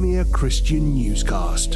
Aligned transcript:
Premier 0.00 0.24
Christian 0.26 0.94
Newscast. 0.94 1.74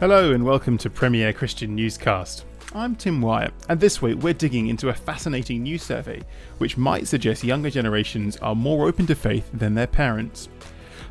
Hello 0.00 0.32
and 0.32 0.44
welcome 0.44 0.76
to 0.76 0.90
Premier 0.90 1.32
Christian 1.32 1.74
Newscast. 1.74 2.44
I'm 2.74 2.94
Tim 2.94 3.22
Wyatt, 3.22 3.54
and 3.70 3.80
this 3.80 4.02
week 4.02 4.18
we're 4.18 4.34
digging 4.34 4.68
into 4.68 4.90
a 4.90 4.92
fascinating 4.92 5.62
new 5.62 5.78
survey 5.78 6.20
which 6.58 6.76
might 6.76 7.08
suggest 7.08 7.42
younger 7.42 7.70
generations 7.70 8.36
are 8.36 8.54
more 8.54 8.86
open 8.86 9.06
to 9.06 9.14
faith 9.14 9.48
than 9.54 9.72
their 9.72 9.86
parents. 9.86 10.50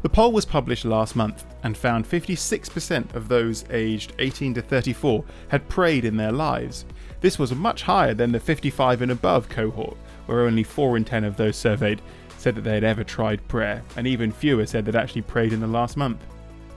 The 0.07 0.13
poll 0.13 0.31
was 0.31 0.45
published 0.45 0.85
last 0.85 1.17
month 1.17 1.43
and 1.63 1.75
found 1.75 2.09
56% 2.09 3.13
of 3.13 3.27
those 3.27 3.65
aged 3.69 4.13
18 4.19 4.53
to 4.53 4.61
34 4.61 5.25
had 5.49 5.67
prayed 5.67 6.05
in 6.05 6.15
their 6.15 6.31
lives. 6.31 6.85
This 7.19 7.37
was 7.37 7.53
much 7.53 7.81
higher 7.81 8.13
than 8.13 8.31
the 8.31 8.39
55 8.39 9.01
and 9.01 9.11
above 9.11 9.49
cohort, 9.49 9.97
where 10.25 10.45
only 10.45 10.63
4 10.63 10.95
in 10.95 11.03
10 11.03 11.25
of 11.25 11.35
those 11.35 11.57
surveyed 11.57 12.01
said 12.37 12.55
that 12.55 12.61
they 12.61 12.75
had 12.75 12.85
ever 12.85 13.03
tried 13.03 13.45
prayer, 13.49 13.83
and 13.97 14.07
even 14.07 14.31
fewer 14.31 14.65
said 14.65 14.85
they'd 14.85 14.95
actually 14.95 15.23
prayed 15.23 15.51
in 15.51 15.59
the 15.59 15.67
last 15.67 15.97
month. 15.97 16.23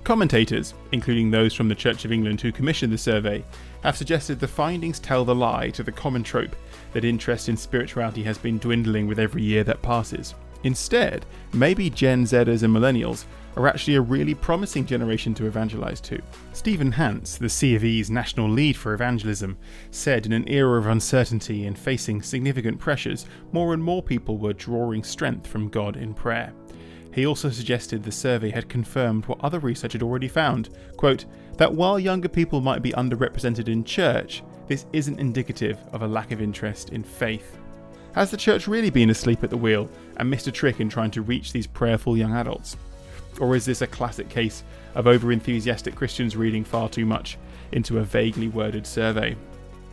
Commentators, 0.02 0.74
including 0.90 1.30
those 1.30 1.54
from 1.54 1.68
the 1.68 1.74
Church 1.76 2.04
of 2.04 2.10
England 2.10 2.40
who 2.40 2.50
commissioned 2.50 2.92
the 2.92 2.98
survey, 2.98 3.44
have 3.84 3.96
suggested 3.96 4.40
the 4.40 4.48
findings 4.48 4.98
tell 4.98 5.24
the 5.24 5.32
lie 5.32 5.70
to 5.70 5.84
the 5.84 5.92
common 5.92 6.24
trope 6.24 6.56
that 6.94 7.04
interest 7.04 7.48
in 7.48 7.56
spirituality 7.56 8.24
has 8.24 8.38
been 8.38 8.58
dwindling 8.58 9.06
with 9.06 9.20
every 9.20 9.44
year 9.44 9.62
that 9.62 9.82
passes. 9.82 10.34
Instead, 10.64 11.26
maybe 11.52 11.90
Gen 11.90 12.24
Zers 12.24 12.62
and 12.62 12.74
Millennials 12.74 13.24
are 13.56 13.66
actually 13.66 13.96
a 13.96 14.00
really 14.00 14.34
promising 14.34 14.86
generation 14.86 15.34
to 15.34 15.46
evangelize 15.46 16.00
to. 16.02 16.20
Stephen 16.52 16.92
Hance, 16.92 17.36
the 17.36 17.48
C 17.48 17.74
of 17.74 17.84
E's 17.84 18.10
national 18.10 18.48
lead 18.48 18.76
for 18.76 18.94
evangelism, 18.94 19.56
said 19.90 20.26
in 20.26 20.32
an 20.32 20.48
era 20.48 20.78
of 20.78 20.86
uncertainty 20.86 21.66
and 21.66 21.78
facing 21.78 22.22
significant 22.22 22.78
pressures, 22.78 23.26
more 23.52 23.74
and 23.74 23.82
more 23.82 24.02
people 24.02 24.38
were 24.38 24.52
drawing 24.52 25.02
strength 25.02 25.46
from 25.46 25.68
God 25.68 25.96
in 25.96 26.14
prayer. 26.14 26.52
He 27.12 27.26
also 27.26 27.50
suggested 27.50 28.02
the 28.02 28.12
survey 28.12 28.50
had 28.50 28.68
confirmed 28.68 29.26
what 29.26 29.40
other 29.42 29.58
research 29.58 29.94
had 29.94 30.02
already 30.02 30.28
found 30.28 30.70
quote, 30.96 31.24
that 31.56 31.74
while 31.74 31.98
younger 31.98 32.28
people 32.28 32.60
might 32.60 32.82
be 32.82 32.92
underrepresented 32.92 33.68
in 33.68 33.84
church, 33.84 34.42
this 34.68 34.86
isn't 34.92 35.18
indicative 35.18 35.78
of 35.92 36.02
a 36.02 36.08
lack 36.08 36.30
of 36.30 36.40
interest 36.40 36.90
in 36.90 37.02
faith. 37.02 37.58
Has 38.14 38.30
the 38.32 38.36
church 38.36 38.66
really 38.66 38.90
been 38.90 39.10
asleep 39.10 39.44
at 39.44 39.50
the 39.50 39.56
wheel 39.56 39.88
and 40.16 40.28
missed 40.28 40.48
a 40.48 40.52
trick 40.52 40.80
in 40.80 40.88
trying 40.88 41.12
to 41.12 41.22
reach 41.22 41.52
these 41.52 41.68
prayerful 41.68 42.16
young 42.16 42.32
adults? 42.32 42.76
Or 43.38 43.54
is 43.54 43.64
this 43.64 43.82
a 43.82 43.86
classic 43.86 44.28
case 44.28 44.64
of 44.96 45.06
over 45.06 45.30
enthusiastic 45.30 45.94
Christians 45.94 46.36
reading 46.36 46.64
far 46.64 46.88
too 46.88 47.06
much 47.06 47.38
into 47.70 47.98
a 47.98 48.04
vaguely 48.04 48.48
worded 48.48 48.84
survey? 48.84 49.36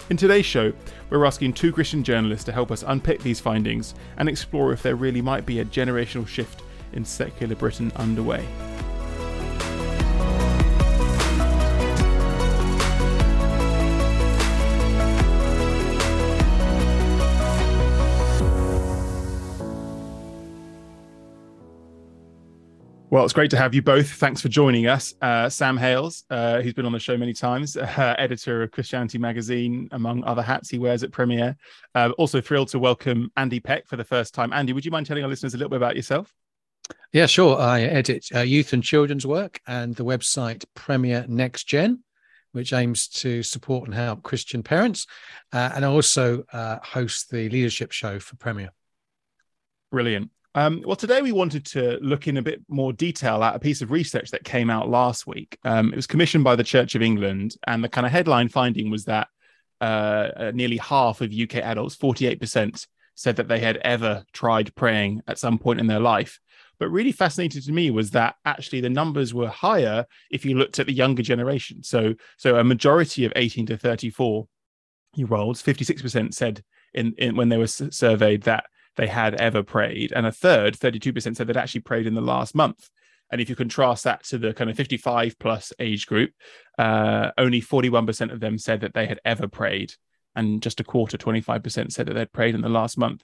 In 0.10 0.18
today's 0.18 0.48
show, 0.48 0.74
we're 1.12 1.26
asking 1.26 1.54
two 1.54 1.72
Christian 1.72 2.04
journalists 2.04 2.46
to 2.46 2.52
help 2.52 2.72
us 2.72 2.84
unpick 2.88 3.22
these 3.22 3.40
findings 3.40 3.94
and 4.18 4.28
explore 4.28 4.74
if 4.74 4.82
there 4.82 4.96
really 4.96 5.22
might 5.22 5.46
be 5.46 5.60
a 5.60 5.66
generational 5.66 6.28
shift 6.28 6.64
in 6.94 7.06
secular 7.06 7.56
Britain 7.56 7.92
underway. 7.98 8.48
Well, 23.10 23.24
it's 23.24 23.32
great 23.32 23.52
to 23.52 23.58
have 23.58 23.74
you 23.74 23.82
both. 23.82 24.12
Thanks 24.12 24.42
for 24.42 24.50
joining 24.50 24.88
us. 24.88 25.16
Uh, 25.22 25.48
Sam 25.48 25.78
Hales, 25.78 26.26
uh, 26.30 26.62
who's 26.62 26.74
been 26.74 26.86
on 26.86 26.92
the 26.92 27.00
show 27.00 27.16
many 27.16 27.32
times, 27.32 27.78
uh, 27.78 28.16
editor 28.18 28.64
of 28.64 28.72
Christianity 28.72 29.18
Magazine, 29.18 29.88
among 29.94 30.26
other 30.26 30.42
hats 30.42 30.70
he 30.70 30.78
wears 30.78 31.04
at 31.04 31.12
Premier. 31.14 31.56
Uh, 31.96 32.12
also 32.18 32.42
thrilled 32.42 32.68
to 32.70 32.80
welcome 32.80 33.32
Andy 33.38 33.62
Peck 33.62 33.88
for 33.88 33.96
the 33.96 34.04
first 34.04 34.34
time. 34.34 34.52
Andy, 34.52 34.74
would 34.74 34.84
you 34.84 34.92
mind 34.92 35.06
telling 35.06 35.24
our 35.24 35.30
listeners 35.30 35.54
a 35.54 35.58
little 35.58 35.70
bit 35.70 35.78
about 35.78 35.96
yourself? 35.96 36.34
Yeah, 37.14 37.28
sure. 37.28 37.58
I 37.58 37.84
edit 37.84 38.28
uh, 38.36 38.42
youth 38.42 38.74
and 38.74 38.84
children's 38.84 39.26
work 39.26 39.62
and 39.66 39.96
the 39.96 40.04
website 40.04 40.66
Premier 40.74 41.24
Next 41.30 41.64
Gen, 41.64 42.04
which 42.52 42.74
aims 42.74 43.08
to 43.08 43.42
support 43.42 43.86
and 43.86 43.96
help 43.96 44.22
Christian 44.22 44.64
parents. 44.64 45.08
Uh, 45.54 45.72
and 45.74 45.86
I 45.86 45.88
also 45.88 46.44
uh, 46.52 46.80
host 46.84 47.30
the 47.30 47.48
leadership 47.48 47.94
show 47.94 48.20
for 48.20 48.36
Premier. 48.36 48.72
Brilliant. 49.92 50.30
Um, 50.58 50.82
well, 50.84 50.96
today 50.96 51.22
we 51.22 51.34
wanted 51.34 51.68
to 51.68 52.00
look 52.02 52.28
in 52.28 52.38
a 52.38 52.42
bit 52.42 52.64
more 52.68 52.92
detail 52.92 53.44
at 53.44 53.56
a 53.56 53.60
piece 53.60 53.84
of 53.84 53.92
research 53.92 54.32
that 54.32 54.44
came 54.44 54.72
out 54.72 54.90
last 54.90 55.28
week. 55.28 55.56
Um, 55.64 55.94
it 55.94 55.96
was 55.96 56.08
commissioned 56.08 56.44
by 56.44 56.56
the 56.56 56.64
Church 56.64 56.96
of 56.96 57.04
England, 57.04 57.56
and 57.68 57.84
the 57.84 57.90
kind 57.90 58.08
of 58.08 58.12
headline 58.12 58.50
finding 58.50 58.90
was 58.90 59.06
that 59.06 59.28
uh, 59.82 59.84
uh 60.36 60.52
nearly 60.56 60.78
half 60.78 61.22
of 61.22 61.32
UK 61.32 61.58
adults, 61.58 61.96
48%, 61.96 62.88
said 63.14 63.36
that 63.36 63.48
they 63.48 63.60
had 63.60 63.78
ever 63.78 64.24
tried 64.34 64.74
praying 64.74 65.22
at 65.28 65.38
some 65.38 65.60
point 65.60 65.80
in 65.80 65.86
their 65.86 66.00
life. 66.00 66.40
But 66.80 66.90
really 66.90 67.12
fascinating 67.12 67.62
to 67.62 67.72
me 67.72 67.92
was 67.92 68.10
that 68.12 68.34
actually 68.44 68.82
the 68.82 68.90
numbers 68.90 69.36
were 69.36 69.50
higher 69.50 70.08
if 70.32 70.44
you 70.44 70.58
looked 70.58 70.80
at 70.80 70.88
the 70.88 70.92
younger 70.92 71.22
generation. 71.22 71.84
So, 71.84 72.16
so 72.36 72.56
a 72.56 72.64
majority 72.64 73.26
of 73.26 73.34
18 73.36 73.68
to 73.68 73.78
34 73.78 74.48
year 75.14 75.34
olds, 75.36 75.62
56% 75.62 76.34
said 76.34 76.64
in, 76.96 77.14
in 77.20 77.36
when 77.36 77.50
they 77.50 77.58
were 77.58 77.68
surveyed 77.68 78.42
that 78.44 78.66
they 78.98 79.08
had 79.08 79.36
ever 79.36 79.64
prayed, 79.64 80.12
and 80.12 80.26
a 80.26 80.32
third, 80.32 80.78
32%, 80.78 81.36
said 81.36 81.48
they'd 81.48 81.58
actually 81.58 81.82
prayed 81.82 82.08
in 82.08 82.16
the 82.16 82.22
last 82.22 82.56
month. 82.56 82.90
And 83.32 83.42
if 83.42 83.50
you 83.50 83.56
contrast 83.56 84.04
that 84.06 84.24
to 84.26 84.38
the 84.38 84.54
kind 84.54 84.70
of 84.70 84.78
55 84.78 85.38
plus 85.40 85.74
age 85.80 86.08
group, 86.08 86.32
uh, 86.78 87.32
only 87.38 87.62
41% 87.62 88.32
of 88.32 88.40
them 88.40 88.58
said 88.58 88.82
that 88.82 88.94
they 88.94 89.06
had 89.06 89.20
ever 89.26 89.48
prayed, 89.48 89.94
and 90.36 90.62
just 90.62 90.80
a 90.80 90.84
quarter, 90.84 91.18
25%, 91.18 91.92
said 91.92 92.08
that 92.08 92.14
they'd 92.14 92.32
prayed 92.32 92.56
in 92.56 92.62
the 92.62 92.70
last 92.70 92.98
month 92.98 93.24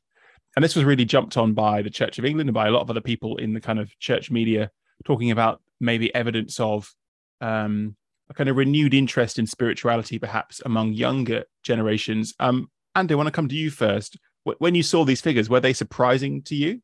and 0.56 0.63
this 0.63 0.75
was 0.75 0.85
really 0.85 1.06
jumped 1.06 1.38
on 1.38 1.53
by 1.53 1.81
the 1.81 1.89
Church 1.89 2.19
of 2.19 2.25
England 2.25 2.50
and 2.50 2.53
by 2.53 2.67
a 2.67 2.72
lot 2.72 2.81
of 2.81 2.89
other 2.89 3.01
people 3.01 3.38
in 3.38 3.53
the 3.53 3.62
kind 3.62 3.79
of 3.79 3.97
church 4.00 4.29
media 4.29 4.69
talking 5.03 5.31
about 5.31 5.62
maybe 5.79 6.13
evidence 6.13 6.59
of 6.59 6.94
um, 7.41 7.95
a 8.29 8.33
kind 8.33 8.50
of 8.50 8.56
renewed 8.56 8.94
interest 8.94 9.39
in 9.39 9.47
spirituality, 9.47 10.19
perhaps 10.19 10.62
among 10.66 10.94
younger 10.94 11.44
generations. 11.63 12.33
Um, 12.39 12.69
Andy, 12.95 13.13
I 13.13 13.17
want 13.17 13.28
to 13.28 13.31
come 13.31 13.50
to 13.50 13.56
you 13.56 13.72
first. 13.72 14.17
When 14.43 14.75
you 14.75 14.83
saw 14.83 15.05
these 15.05 15.21
figures, 15.21 15.49
were 15.49 15.59
they 15.59 15.73
surprising 15.73 16.41
to 16.43 16.55
you? 16.55 16.81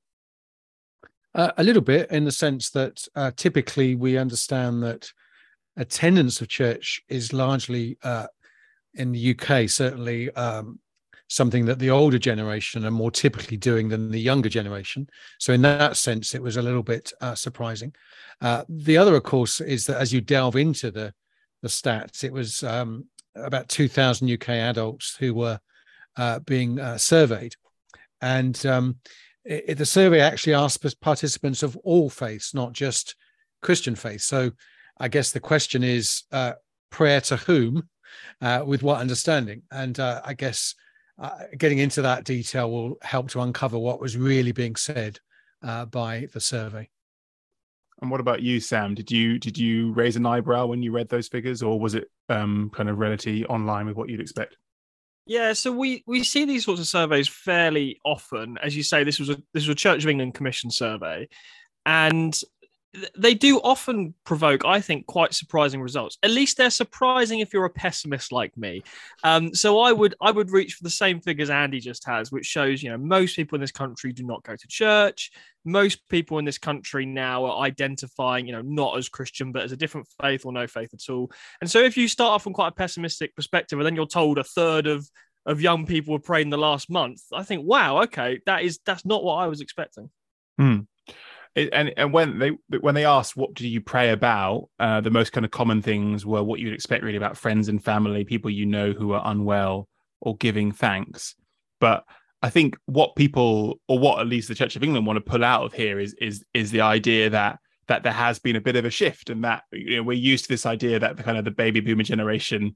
Uh, 1.36 1.52
a 1.58 1.64
little 1.64 1.82
bit, 1.82 2.10
in 2.10 2.26
the 2.26 2.32
sense 2.32 2.70
that 2.72 3.08
uh, 3.16 3.32
typically 3.36 3.96
we 3.96 4.18
understand 4.18 4.82
that 4.84 5.12
attendance 5.78 6.42
of 6.42 6.48
church 6.48 7.02
is 7.08 7.34
largely 7.34 7.98
uh, 8.04 8.28
in 8.96 9.12
the 9.12 9.36
UK, 9.36 9.70
certainly 9.70 10.32
um, 10.32 10.80
something 11.28 11.66
that 11.66 11.80
the 11.80 11.92
older 11.92 12.18
generation 12.18 12.84
are 12.84 12.92
more 12.92 13.12
typically 13.12 13.58
doing 13.58 13.90
than 13.90 14.10
the 14.10 14.20
younger 14.20 14.50
generation. 14.50 15.08
So, 15.38 15.54
in 15.54 15.62
that 15.62 15.98
sense, 15.98 16.34
it 16.34 16.42
was 16.42 16.58
a 16.58 16.62
little 16.62 16.84
bit 16.84 17.14
uh, 17.22 17.36
surprising. 17.36 17.94
Uh, 18.42 18.64
the 18.68 18.98
other, 18.98 19.16
of 19.16 19.24
course, 19.24 19.62
is 19.62 19.86
that 19.86 19.98
as 19.98 20.12
you 20.12 20.22
delve 20.22 20.56
into 20.56 20.92
the 20.92 21.14
the 21.62 21.68
stats, 21.68 22.24
it 22.24 22.32
was 22.32 22.64
um, 22.64 23.06
about 23.36 23.68
2,000 23.68 24.32
UK 24.32 24.50
adults 24.50 25.18
who 25.20 25.34
were 25.34 25.60
uh, 26.20 26.40
being 26.40 26.80
uh, 26.80 26.98
surveyed, 26.98 27.56
and 28.22 28.66
um, 28.66 28.98
it, 29.46 29.78
the 29.78 29.86
survey 29.86 30.20
actually 30.20 30.54
asked 30.54 30.86
participants 31.02 31.64
of 31.64 31.76
all 31.78 32.10
faiths, 32.10 32.54
not 32.54 32.74
just 32.74 33.16
Christian 33.62 33.96
faith. 33.96 34.22
So, 34.22 34.52
I 35.00 35.08
guess 35.08 35.32
the 35.32 35.40
question 35.40 35.84
is 35.84 36.24
uh, 36.32 36.54
prayer 36.92 37.22
to 37.22 37.38
whom, 37.38 37.90
uh, 38.42 38.64
with 38.66 38.84
what 38.84 39.00
understanding, 39.00 39.64
and 39.72 40.00
I 40.00 40.34
guess 40.38 40.76
uh, 41.20 41.40
getting 41.58 41.80
into 41.80 42.02
that 42.02 42.24
detail 42.24 42.72
will 42.72 42.98
help 43.02 43.30
to 43.30 43.42
uncover 43.42 43.78
what 43.78 44.00
was 44.00 44.16
really 44.16 44.52
being 44.52 44.76
said 44.76 45.20
uh, 45.62 45.86
by 45.86 46.28
the 46.34 46.40
survey. 46.40 46.90
And 48.02 48.10
what 48.10 48.22
about 48.22 48.42
you, 48.42 48.62
Sam? 48.62 48.96
Did 48.96 49.12
you 49.12 49.38
did 49.38 49.58
you 49.58 49.92
raise 49.92 50.16
an 50.16 50.26
eyebrow 50.26 50.68
when 50.68 50.82
you 50.82 50.94
read 50.94 51.10
those 51.10 51.28
figures, 51.28 51.62
or 51.62 51.78
was 51.78 51.96
it 51.96 52.10
um, 52.30 52.72
kind 52.74 52.88
of 52.88 52.98
relatively 52.98 53.46
online 53.46 53.88
with 53.88 53.98
what 53.98 54.08
you'd 54.08 54.22
expect? 54.22 54.56
Yeah, 55.30 55.54
so 55.54 55.72
we 55.72 56.04
we 56.08 56.24
see 56.24 56.44
these 56.46 56.66
sorts 56.66 56.82
of 56.82 56.88
surveys 56.88 57.28
fairly 57.28 58.00
often. 58.04 58.58
As 58.64 58.76
you 58.76 58.82
say, 58.82 59.04
this 59.04 59.20
was 59.20 59.30
a 59.30 59.36
this 59.54 59.68
was 59.68 59.70
a 59.70 59.76
Church 59.76 60.04
of 60.04 60.10
England 60.10 60.34
commission 60.34 60.72
survey, 60.72 61.30
and 61.86 62.42
they 63.16 63.36
do 63.36 63.60
often 63.60 64.16
provoke, 64.26 64.66
I 64.66 64.82
think, 64.82 65.06
quite 65.06 65.34
surprising 65.34 65.82
results. 65.82 66.18
At 66.24 66.32
least 66.32 66.58
they're 66.58 66.72
surprising 66.72 67.40
if 67.40 67.54
you're 67.54 67.66
a 67.66 67.70
pessimist 67.70 68.32
like 68.32 68.56
me. 68.58 68.82
Um, 69.24 69.54
so 69.54 69.80
I 69.80 69.92
would 69.92 70.16
I 70.22 70.32
would 70.32 70.52
reach 70.52 70.74
for 70.74 70.84
the 70.84 70.90
same 70.90 71.22
figures 71.22 71.52
Andy 71.52 71.80
just 71.80 72.06
has, 72.08 72.32
which 72.32 72.46
shows 72.46 72.82
you 72.82 72.90
know 72.90 72.98
most 72.98 73.36
people 73.36 73.56
in 73.56 73.62
this 73.62 73.72
country 73.72 74.12
do 74.12 74.26
not 74.26 74.44
go 74.44 74.56
to 74.56 74.68
church. 74.68 75.32
Most 75.66 76.08
people 76.10 76.40
in 76.40 76.46
this 76.46 76.58
country 76.58 77.06
now 77.06 77.46
are 77.46 77.64
identifying, 77.64 78.48
you 78.48 78.54
know, 78.54 78.62
not 78.62 78.98
as 78.98 79.08
Christian 79.08 79.52
but 79.52 79.64
as 79.64 79.72
a 79.72 79.78
different 79.78 80.08
faith 80.20 80.46
or 80.46 80.52
no 80.52 80.66
faith 80.66 80.90
at 80.94 81.12
all. 81.14 81.32
And 81.62 81.70
so 81.70 81.80
if 81.80 81.96
you 81.96 82.08
start 82.08 82.32
off 82.32 82.44
from 82.44 82.54
quite 82.54 82.70
a 82.70 82.72
pessimistic 82.72 83.36
perspective, 83.36 83.78
and 83.78 83.86
then 83.86 83.96
you're 83.96 84.08
told 84.08 84.40
a 84.40 84.44
third 84.44 84.88
of 84.88 85.08
of 85.46 85.62
young 85.62 85.86
people 85.86 86.14
were 86.14 86.20
praying 86.20 86.50
the 86.50 86.58
last 86.58 86.90
month, 86.90 87.22
I 87.32 87.44
think, 87.44 87.66
wow, 87.66 88.02
okay, 88.04 88.40
that 88.48 88.64
is 88.64 88.80
that's 88.84 89.06
not 89.06 89.24
what 89.24 89.36
I 89.36 89.48
was 89.48 89.62
expecting. 89.62 90.10
Hmm. 90.58 90.80
And 91.56 91.92
and 91.98 92.14
when 92.14 92.40
they 92.40 92.52
when 92.80 92.96
they 92.96 93.06
asked 93.06 93.36
what 93.36 93.54
do 93.54 93.68
you 93.68 93.82
pray 93.82 94.12
about, 94.12 94.70
uh, 94.80 95.02
the 95.02 95.10
most 95.10 95.32
kind 95.32 95.46
of 95.46 95.52
common 95.52 95.82
things 95.82 96.26
were 96.26 96.44
what 96.44 96.60
you'd 96.60 96.74
expect 96.74 97.04
really 97.04 97.18
about 97.18 97.38
friends 97.38 97.68
and 97.68 97.84
family, 97.84 98.24
people 98.24 98.52
you 98.52 98.66
know 98.66 98.92
who 98.92 99.14
are 99.14 99.24
unwell, 99.26 99.88
or 100.22 100.38
giving 100.38 100.72
thanks. 100.72 101.36
But 101.80 102.06
I 102.42 102.50
think 102.50 102.78
what 102.86 103.16
people, 103.16 103.80
or 103.88 104.00
what 104.00 104.20
at 104.20 104.28
least 104.28 104.48
the 104.48 104.56
Church 104.56 104.76
of 104.76 104.84
England 104.84 105.06
want 105.06 105.18
to 105.18 105.32
pull 105.32 105.44
out 105.44 105.64
of 105.64 105.74
here, 105.74 106.00
is 106.00 106.14
is 106.22 106.46
is 106.54 106.72
the 106.72 106.82
idea 106.82 107.30
that 107.32 107.60
that 107.88 108.04
there 108.04 108.14
has 108.14 108.38
been 108.38 108.56
a 108.56 108.62
bit 108.62 108.76
of 108.76 108.86
a 108.86 108.90
shift, 108.90 109.30
and 109.30 109.44
that 109.44 109.64
you 109.72 109.98
know, 109.98 110.04
we're 110.04 110.14
used 110.14 110.46
to 110.46 110.50
this 110.50 110.66
idea 110.66 111.00
that 111.00 111.18
the 111.18 111.24
kind 111.24 111.38
of 111.38 111.46
the 111.46 111.52
baby 111.52 111.80
boomer 111.80 112.04
generation 112.04 112.76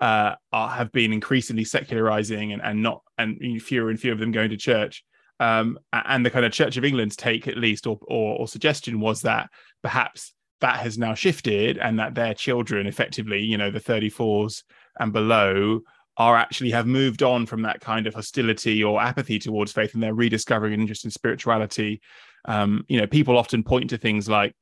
uh, 0.00 0.34
are, 0.52 0.70
have 0.70 0.90
been 0.92 1.12
increasingly 1.12 1.64
secularizing 1.64 2.52
and, 2.52 2.62
and 2.62 2.82
not 2.82 3.02
and 3.18 3.62
fewer 3.62 3.90
and 3.90 4.00
fewer 4.00 4.12
of 4.12 4.18
them 4.18 4.32
going 4.32 4.50
to 4.50 4.56
church. 4.56 5.04
Um, 5.40 5.78
and 5.92 6.24
the 6.24 6.30
kind 6.30 6.44
of 6.44 6.52
Church 6.52 6.76
of 6.76 6.84
England's 6.84 7.16
take, 7.16 7.48
at 7.48 7.56
least, 7.56 7.86
or, 7.86 7.98
or, 8.02 8.38
or 8.38 8.48
suggestion 8.48 9.00
was 9.00 9.22
that 9.22 9.50
perhaps 9.82 10.32
that 10.60 10.78
has 10.78 10.96
now 10.96 11.14
shifted, 11.14 11.78
and 11.78 11.98
that 11.98 12.14
their 12.14 12.34
children, 12.34 12.86
effectively, 12.86 13.42
you 13.42 13.58
know, 13.58 13.70
the 13.70 13.80
34s 13.80 14.62
and 14.98 15.12
below, 15.12 15.80
are 16.16 16.36
actually 16.36 16.70
have 16.70 16.86
moved 16.86 17.22
on 17.22 17.46
from 17.46 17.62
that 17.62 17.80
kind 17.80 18.06
of 18.06 18.14
hostility 18.14 18.82
or 18.84 19.02
apathy 19.02 19.38
towards 19.38 19.72
faith 19.72 19.94
and 19.94 20.02
they're 20.02 20.14
rediscovering 20.14 20.72
an 20.72 20.80
interest 20.80 21.04
in 21.04 21.10
spirituality. 21.10 22.00
Um, 22.44 22.84
you 22.88 23.00
know 23.00 23.06
people 23.06 23.38
often 23.38 23.64
point 23.64 23.90
to 23.90 23.98
things 23.98 24.28
like 24.28 24.54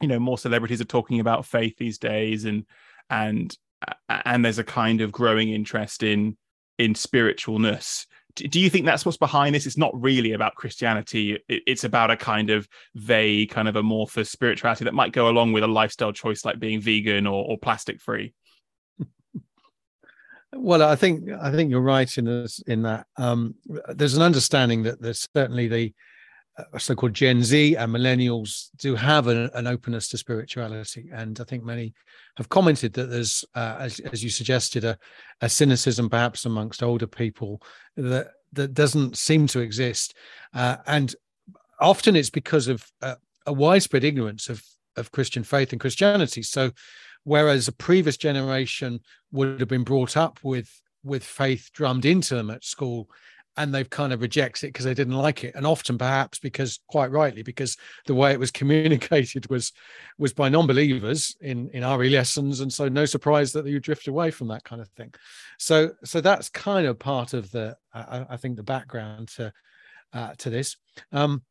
you 0.00 0.08
know 0.08 0.18
more 0.18 0.36
celebrities 0.36 0.80
are 0.80 0.86
talking 0.86 1.20
about 1.20 1.46
faith 1.46 1.76
these 1.78 1.98
days 1.98 2.44
and 2.44 2.66
and 3.08 3.56
and 4.08 4.44
there's 4.44 4.58
a 4.58 4.64
kind 4.64 5.00
of 5.00 5.12
growing 5.12 5.50
interest 5.50 6.02
in 6.02 6.36
in 6.78 6.94
spiritualness 6.94 8.06
do 8.36 8.60
you 8.60 8.68
think 8.68 8.84
that's 8.84 9.06
what's 9.06 9.18
behind 9.18 9.54
this? 9.54 9.66
It's 9.66 9.78
not 9.78 9.92
really 10.00 10.32
about 10.32 10.56
christianity. 10.56 11.38
It's 11.48 11.84
about 11.84 12.10
a 12.10 12.16
kind 12.16 12.50
of 12.50 12.68
vague 12.94 13.50
kind 13.50 13.68
of 13.68 13.76
amorphous 13.76 14.30
spirituality 14.30 14.84
that 14.84 14.94
might 14.94 15.12
go 15.12 15.28
along 15.28 15.52
with 15.52 15.62
a 15.62 15.68
lifestyle 15.68 16.12
choice 16.12 16.44
like 16.44 16.58
being 16.58 16.80
vegan 16.80 17.26
or, 17.26 17.44
or 17.44 17.58
plastic 17.58 18.00
free. 18.00 18.34
Well, 20.56 20.82
I 20.82 20.94
think 20.94 21.28
I 21.30 21.50
think 21.50 21.70
you're 21.70 21.80
right 21.80 22.16
in 22.16 22.26
this, 22.26 22.60
in 22.60 22.82
that 22.82 23.06
um, 23.16 23.56
there's 23.88 24.14
an 24.14 24.22
understanding 24.22 24.84
that 24.84 25.00
there's 25.00 25.28
certainly 25.34 25.68
the 25.68 25.92
so-called 26.78 27.14
Gen 27.14 27.42
Z 27.42 27.74
and 27.76 27.92
millennials 27.92 28.68
do 28.76 28.94
have 28.94 29.26
an, 29.26 29.50
an, 29.54 29.66
openness 29.66 30.08
to 30.08 30.18
spirituality, 30.18 31.10
and 31.12 31.38
I 31.40 31.44
think 31.44 31.64
many 31.64 31.94
have 32.36 32.48
commented 32.48 32.92
that 32.92 33.10
there's, 33.10 33.44
uh, 33.54 33.76
as, 33.80 34.00
as 34.12 34.22
you 34.22 34.30
suggested, 34.30 34.84
a, 34.84 34.96
a 35.40 35.48
cynicism 35.48 36.08
perhaps 36.08 36.44
amongst 36.44 36.82
older 36.82 37.06
people 37.06 37.60
that 37.96 38.28
that 38.52 38.72
doesn't 38.72 39.18
seem 39.18 39.48
to 39.48 39.60
exist, 39.60 40.14
uh, 40.54 40.76
and 40.86 41.16
often 41.80 42.14
it's 42.14 42.30
because 42.30 42.68
of 42.68 42.86
uh, 43.02 43.16
a 43.46 43.52
widespread 43.52 44.04
ignorance 44.04 44.48
of 44.48 44.62
of 44.96 45.10
Christian 45.10 45.42
faith 45.42 45.72
and 45.72 45.80
Christianity. 45.80 46.42
So 46.42 46.70
whereas 47.24 47.66
a 47.66 47.72
previous 47.72 48.16
generation 48.16 49.00
would 49.32 49.58
have 49.58 49.68
been 49.68 49.84
brought 49.84 50.16
up 50.16 50.38
with 50.44 50.70
with 51.02 51.24
faith 51.24 51.70
drummed 51.72 52.04
into 52.04 52.34
them 52.34 52.50
at 52.50 52.64
school 52.64 53.08
and 53.56 53.72
they've 53.72 53.90
kind 53.90 54.12
of 54.12 54.20
rejected 54.20 54.66
it 54.66 54.68
because 54.72 54.84
they 54.84 54.94
didn't 54.94 55.14
like 55.14 55.44
it 55.44 55.54
and 55.54 55.66
often 55.66 55.96
perhaps 55.96 56.38
because 56.38 56.80
quite 56.88 57.10
rightly 57.10 57.42
because 57.42 57.76
the 58.06 58.14
way 58.14 58.32
it 58.32 58.40
was 58.40 58.50
communicated 58.60 59.48
was 59.48 59.72
was 60.18 60.32
by 60.32 60.48
non-believers 60.48 61.36
in 61.40 61.68
in 61.70 61.84
RE 61.84 62.08
lessons 62.10 62.60
and 62.60 62.72
so 62.72 62.88
no 62.88 63.04
surprise 63.04 63.52
that 63.52 63.66
you 63.66 63.80
drift 63.80 64.08
away 64.08 64.30
from 64.30 64.48
that 64.48 64.64
kind 64.64 64.82
of 64.82 64.88
thing. 64.90 65.12
So 65.58 65.92
so 66.04 66.20
that's 66.20 66.48
kind 66.48 66.86
of 66.86 66.98
part 66.98 67.32
of 67.32 67.50
the 67.50 67.76
I, 67.92 68.26
I 68.30 68.36
think 68.36 68.56
the 68.56 68.62
background 68.62 69.28
to 69.36 69.52
uh, 70.12 70.34
to 70.38 70.50
this. 70.50 70.76
Um 71.12 71.42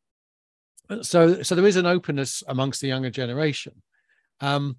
so 1.00 1.42
so 1.42 1.54
there 1.54 1.66
is 1.66 1.76
an 1.76 1.86
openness 1.86 2.42
amongst 2.46 2.80
the 2.80 2.88
younger 2.88 3.10
generation. 3.10 3.82
Um 4.40 4.76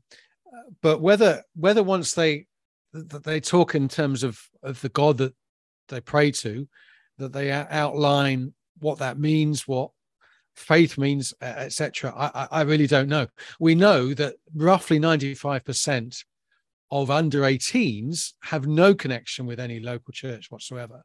but 0.81 1.01
whether 1.01 1.43
whether 1.55 1.83
once 1.83 2.13
they 2.13 2.45
they 2.93 3.39
talk 3.39 3.75
in 3.75 3.87
terms 3.87 4.23
of 4.23 4.39
of 4.63 4.79
the 4.81 4.89
God 4.89 5.17
that 5.17 5.33
they 5.89 6.01
pray 6.01 6.31
to, 6.31 6.67
that 7.17 7.33
they 7.33 7.51
outline 7.51 8.53
what 8.79 8.99
that 8.99 9.19
means, 9.19 9.67
what 9.67 9.91
faith 10.55 10.97
means, 10.97 11.33
etc. 11.41 12.13
I, 12.15 12.47
I 12.51 12.61
really 12.61 12.87
don't 12.87 13.09
know. 13.09 13.27
We 13.59 13.75
know 13.75 14.13
that 14.13 14.35
roughly 14.53 14.99
ninety 14.99 15.33
five 15.33 15.63
percent 15.63 16.23
of 16.91 17.09
under 17.09 17.41
18s 17.41 18.33
have 18.43 18.67
no 18.67 18.93
connection 18.93 19.45
with 19.45 19.59
any 19.59 19.79
local 19.79 20.13
church 20.13 20.51
whatsoever. 20.51 21.03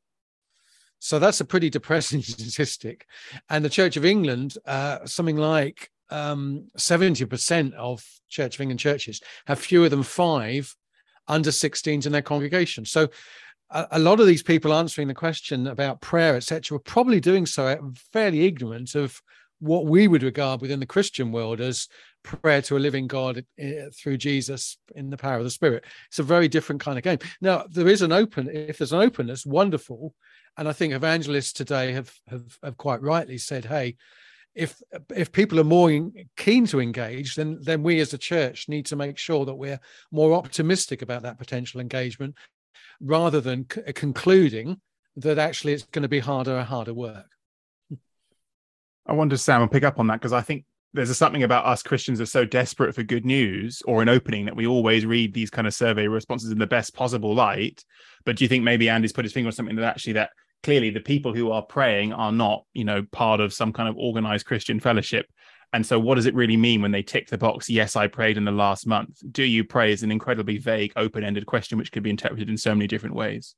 So 0.98 1.18
that's 1.18 1.40
a 1.40 1.44
pretty 1.44 1.70
depressing 1.70 2.22
statistic. 2.22 3.06
And 3.48 3.64
the 3.64 3.70
Church 3.70 3.96
of 3.96 4.04
England, 4.04 4.56
uh, 4.66 5.04
something 5.06 5.36
like 5.36 5.90
um, 6.10 6.68
70% 6.76 7.72
of 7.74 8.04
Church 8.28 8.54
of 8.56 8.60
England 8.60 8.80
churches 8.80 9.20
have 9.46 9.58
fewer 9.58 9.88
than 9.88 10.02
five 10.02 10.74
under 11.26 11.50
16s 11.50 12.06
in 12.06 12.12
their 12.12 12.22
congregation. 12.22 12.84
So 12.84 13.08
a, 13.70 13.98
lot 13.98 14.20
of 14.20 14.26
these 14.26 14.42
people 14.42 14.74
answering 14.74 15.08
the 15.08 15.14
question 15.14 15.66
about 15.68 16.00
prayer, 16.00 16.36
etc., 16.36 16.74
were 16.74 16.80
probably 16.80 17.20
doing 17.20 17.46
so 17.46 17.92
fairly 18.12 18.44
ignorant 18.44 18.94
of 18.94 19.20
what 19.60 19.86
we 19.86 20.08
would 20.08 20.22
regard 20.22 20.60
within 20.60 20.80
the 20.80 20.86
Christian 20.86 21.30
world 21.32 21.60
as 21.60 21.86
prayer 22.22 22.62
to 22.62 22.76
a 22.76 22.78
living 22.78 23.06
God 23.06 23.44
eh, 23.58 23.84
through 23.94 24.16
Jesus 24.16 24.78
in 24.94 25.10
the 25.10 25.16
power 25.16 25.38
of 25.38 25.44
the 25.44 25.50
Spirit. 25.50 25.84
It's 26.08 26.18
a 26.18 26.24
very 26.24 26.48
different 26.48 26.80
kind 26.80 26.98
of 26.98 27.04
game. 27.04 27.18
Now, 27.40 27.64
there 27.70 27.88
is 27.88 28.02
an 28.02 28.12
open, 28.12 28.48
if 28.50 28.78
there's 28.78 28.92
an 28.92 29.02
openness, 29.02 29.46
wonderful. 29.46 30.14
And 30.56 30.68
I 30.68 30.72
think 30.72 30.92
evangelists 30.92 31.52
today 31.52 31.92
have, 31.92 32.12
have, 32.28 32.58
have 32.62 32.76
quite 32.76 33.02
rightly 33.02 33.38
said, 33.38 33.64
hey, 33.64 33.96
if 34.54 34.82
if 35.14 35.30
people 35.30 35.60
are 35.60 35.64
more 35.64 36.10
keen 36.36 36.66
to 36.66 36.80
engage 36.80 37.36
then 37.36 37.56
then 37.62 37.84
we 37.84 38.00
as 38.00 38.12
a 38.12 38.18
church 38.18 38.68
need 38.68 38.84
to 38.84 38.96
make 38.96 39.16
sure 39.16 39.44
that 39.44 39.54
we're 39.54 39.78
more 40.10 40.34
optimistic 40.34 41.02
about 41.02 41.22
that 41.22 41.38
potential 41.38 41.80
engagement 41.80 42.34
rather 43.00 43.40
than 43.40 43.66
c- 43.72 43.82
uh, 43.86 43.92
concluding 43.94 44.80
that 45.16 45.38
actually 45.38 45.72
it's 45.72 45.84
going 45.84 46.02
to 46.02 46.08
be 46.08 46.20
harder 46.20 46.56
and 46.56 46.68
harder 46.68 46.94
work. 46.94 47.26
I 49.06 49.12
wonder 49.12 49.36
sam 49.36 49.60
will 49.60 49.68
pick 49.68 49.82
up 49.82 49.98
on 49.98 50.06
that 50.06 50.20
because 50.20 50.32
i 50.32 50.40
think 50.40 50.64
there's 50.92 51.16
something 51.16 51.42
about 51.42 51.66
us 51.66 51.82
christians 51.82 52.20
are 52.20 52.26
so 52.26 52.44
desperate 52.44 52.94
for 52.94 53.02
good 53.02 53.24
news 53.24 53.82
or 53.86 54.02
an 54.02 54.08
opening 54.08 54.44
that 54.44 54.54
we 54.54 54.66
always 54.66 55.06
read 55.06 55.34
these 55.34 55.50
kind 55.50 55.66
of 55.66 55.74
survey 55.74 56.06
responses 56.06 56.52
in 56.52 56.58
the 56.58 56.66
best 56.66 56.94
possible 56.94 57.34
light. 57.34 57.84
But 58.24 58.36
do 58.36 58.44
you 58.44 58.48
think 58.48 58.62
maybe 58.62 58.88
andy's 58.88 59.12
put 59.12 59.24
his 59.24 59.32
finger 59.32 59.48
on 59.48 59.52
something 59.52 59.76
that 59.76 59.84
actually 59.84 60.14
that 60.14 60.30
clearly 60.62 60.90
the 60.90 61.00
people 61.00 61.34
who 61.34 61.50
are 61.50 61.62
praying 61.62 62.12
are 62.12 62.32
not 62.32 62.64
you 62.72 62.84
know 62.84 63.02
part 63.10 63.40
of 63.40 63.52
some 63.52 63.72
kind 63.72 63.88
of 63.88 63.96
organized 63.96 64.46
christian 64.46 64.78
fellowship 64.78 65.26
and 65.72 65.86
so 65.86 65.98
what 65.98 66.16
does 66.16 66.26
it 66.26 66.34
really 66.34 66.56
mean 66.56 66.82
when 66.82 66.90
they 66.90 67.02
tick 67.02 67.28
the 67.28 67.38
box 67.38 67.70
yes 67.70 67.96
i 67.96 68.06
prayed 68.06 68.36
in 68.36 68.44
the 68.44 68.50
last 68.52 68.86
month? 68.86 69.22
Do 69.30 69.42
you 69.42 69.64
pray 69.64 69.92
is 69.92 70.02
an 70.02 70.10
incredibly 70.10 70.58
vague 70.58 70.92
open-ended 70.96 71.46
question 71.46 71.78
which 71.78 71.92
could 71.92 72.02
be 72.02 72.10
interpreted 72.10 72.48
in 72.48 72.56
so 72.56 72.74
many 72.74 72.86
different 72.86 73.14
ways 73.14 73.54